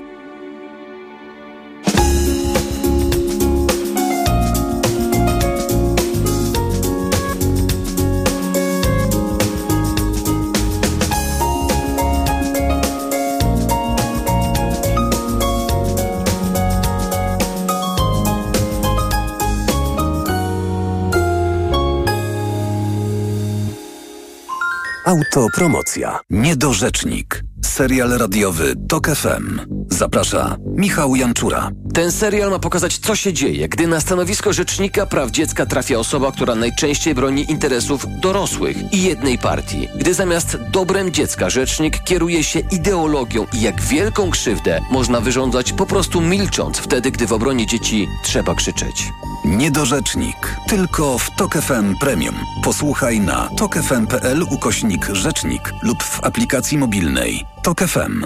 [25.35, 26.19] Autopromocja.
[26.29, 27.43] Niedorzecznik.
[27.65, 29.59] Serial radiowy TOK FM.
[29.87, 31.71] Zaprasza Michał Janczura.
[31.93, 36.31] Ten serial ma pokazać, co się dzieje, gdy na stanowisko rzecznika praw dziecka trafia osoba,
[36.31, 39.87] która najczęściej broni interesów dorosłych i jednej partii.
[39.95, 45.85] Gdy zamiast dobrem dziecka rzecznik kieruje się ideologią i jak wielką krzywdę można wyrządzać po
[45.85, 49.11] prostu milcząc wtedy, gdy w obronie dzieci trzeba krzyczeć.
[49.49, 50.55] Niedorzecznik.
[50.67, 52.35] Tylko w TOK FM Premium.
[52.63, 57.45] Posłuchaj na tokefm.pl ukośnik rzecznik lub w aplikacji mobilnej.
[57.63, 58.25] TOK FM.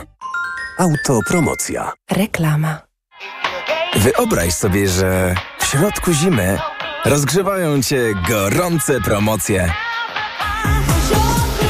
[0.80, 1.92] Autopromocja.
[2.12, 2.82] Reklama.
[3.96, 6.58] Wyobraź sobie, że w środku zimy
[7.06, 9.74] rozgrzewają cię gorące promocje.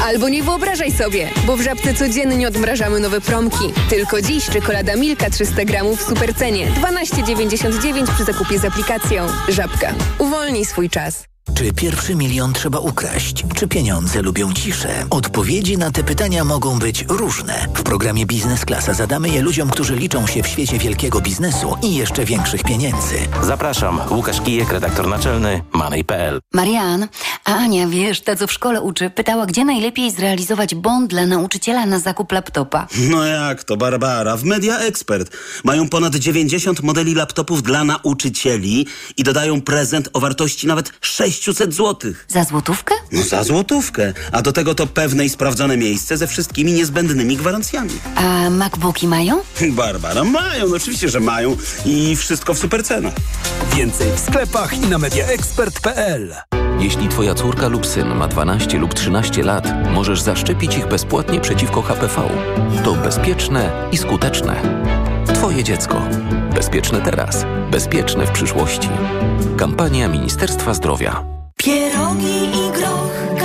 [0.04, 3.72] Albo nie wyobrażaj sobie, bo w Żabce codziennie odmrażamy nowe promki.
[3.90, 9.26] Tylko dziś czekolada Milka 300 gramów w supercenie 12,99 przy zakupie z aplikacją.
[9.48, 9.94] Żabka.
[10.18, 11.33] Uwolnij swój czas.
[11.52, 13.44] Czy pierwszy milion trzeba ukraść?
[13.54, 15.06] Czy pieniądze lubią ciszę?
[15.10, 17.66] Odpowiedzi na te pytania mogą być różne.
[17.74, 21.94] W programie Biznes Klasa zadamy je ludziom, którzy liczą się w świecie wielkiego biznesu i
[21.94, 23.14] jeszcze większych pieniędzy.
[23.42, 24.00] Zapraszam.
[24.10, 26.40] Łukasz Kijek, redaktor naczelny Money.pl.
[26.54, 27.08] Marian,
[27.44, 31.86] a Ania, wiesz, ta co w szkole uczy, pytała, gdzie najlepiej zrealizować bond dla nauczyciela
[31.86, 32.86] na zakup laptopa.
[33.10, 34.36] No jak to, Barbara?
[34.36, 38.86] W Media Expert mają ponad 90 modeli laptopów dla nauczycieli
[39.16, 40.92] i dodają prezent o wartości nawet
[41.42, 42.12] 600 zł.
[42.28, 42.94] Za złotówkę?
[43.12, 44.12] No za złotówkę.
[44.32, 47.90] A do tego to pewne i sprawdzone miejsce ze wszystkimi niezbędnymi gwarancjami.
[48.16, 49.40] A MacBooki mają?
[49.70, 51.56] Barbara, mają, no oczywiście, że mają
[51.86, 53.14] i wszystko w supercenach.
[53.76, 56.34] Więcej w sklepach i na mediaexpert.pl
[56.78, 61.82] Jeśli twoja córka lub syn ma 12 lub 13 lat, możesz zaszczepić ich bezpłatnie przeciwko
[61.82, 62.28] HPV.
[62.84, 64.84] To bezpieczne i skuteczne.
[65.44, 66.02] Twoje dziecko.
[66.54, 67.46] Bezpieczne teraz.
[67.70, 68.88] Bezpieczne w przyszłości.
[69.56, 71.24] Kampania Ministerstwa Zdrowia.
[71.56, 73.38] Pierogi i groch,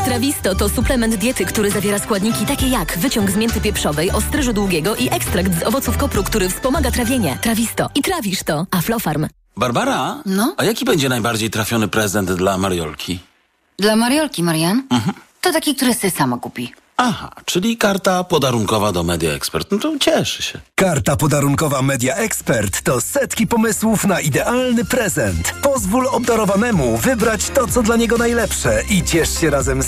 [0.00, 4.96] Trawisto to suplement diety, który zawiera składniki takie jak wyciąg z mięty pieprzowej, ostryżu długiego
[4.96, 7.38] i ekstrakt z owoców kopru, który wspomaga trawienie.
[7.42, 7.90] Trawisto.
[7.94, 8.66] I trawisz to.
[8.70, 9.26] Aflofarm.
[9.56, 10.22] Barbara?
[10.26, 10.54] No?
[10.56, 13.18] A jaki będzie najbardziej trafiony prezent dla Mariolki?
[13.78, 14.82] Dla Mariolki, Marian?
[15.40, 16.72] To taki, który sobie sama kupi.
[16.96, 19.70] Aha, czyli karta podarunkowa do Media Expert.
[19.70, 20.60] No to cieszy się.
[20.74, 25.54] Karta podarunkowa Media Expert to setki pomysłów na idealny prezent.
[25.62, 29.80] Pozwól obdarowanemu wybrać to, co dla niego najlepsze i ciesz się razem z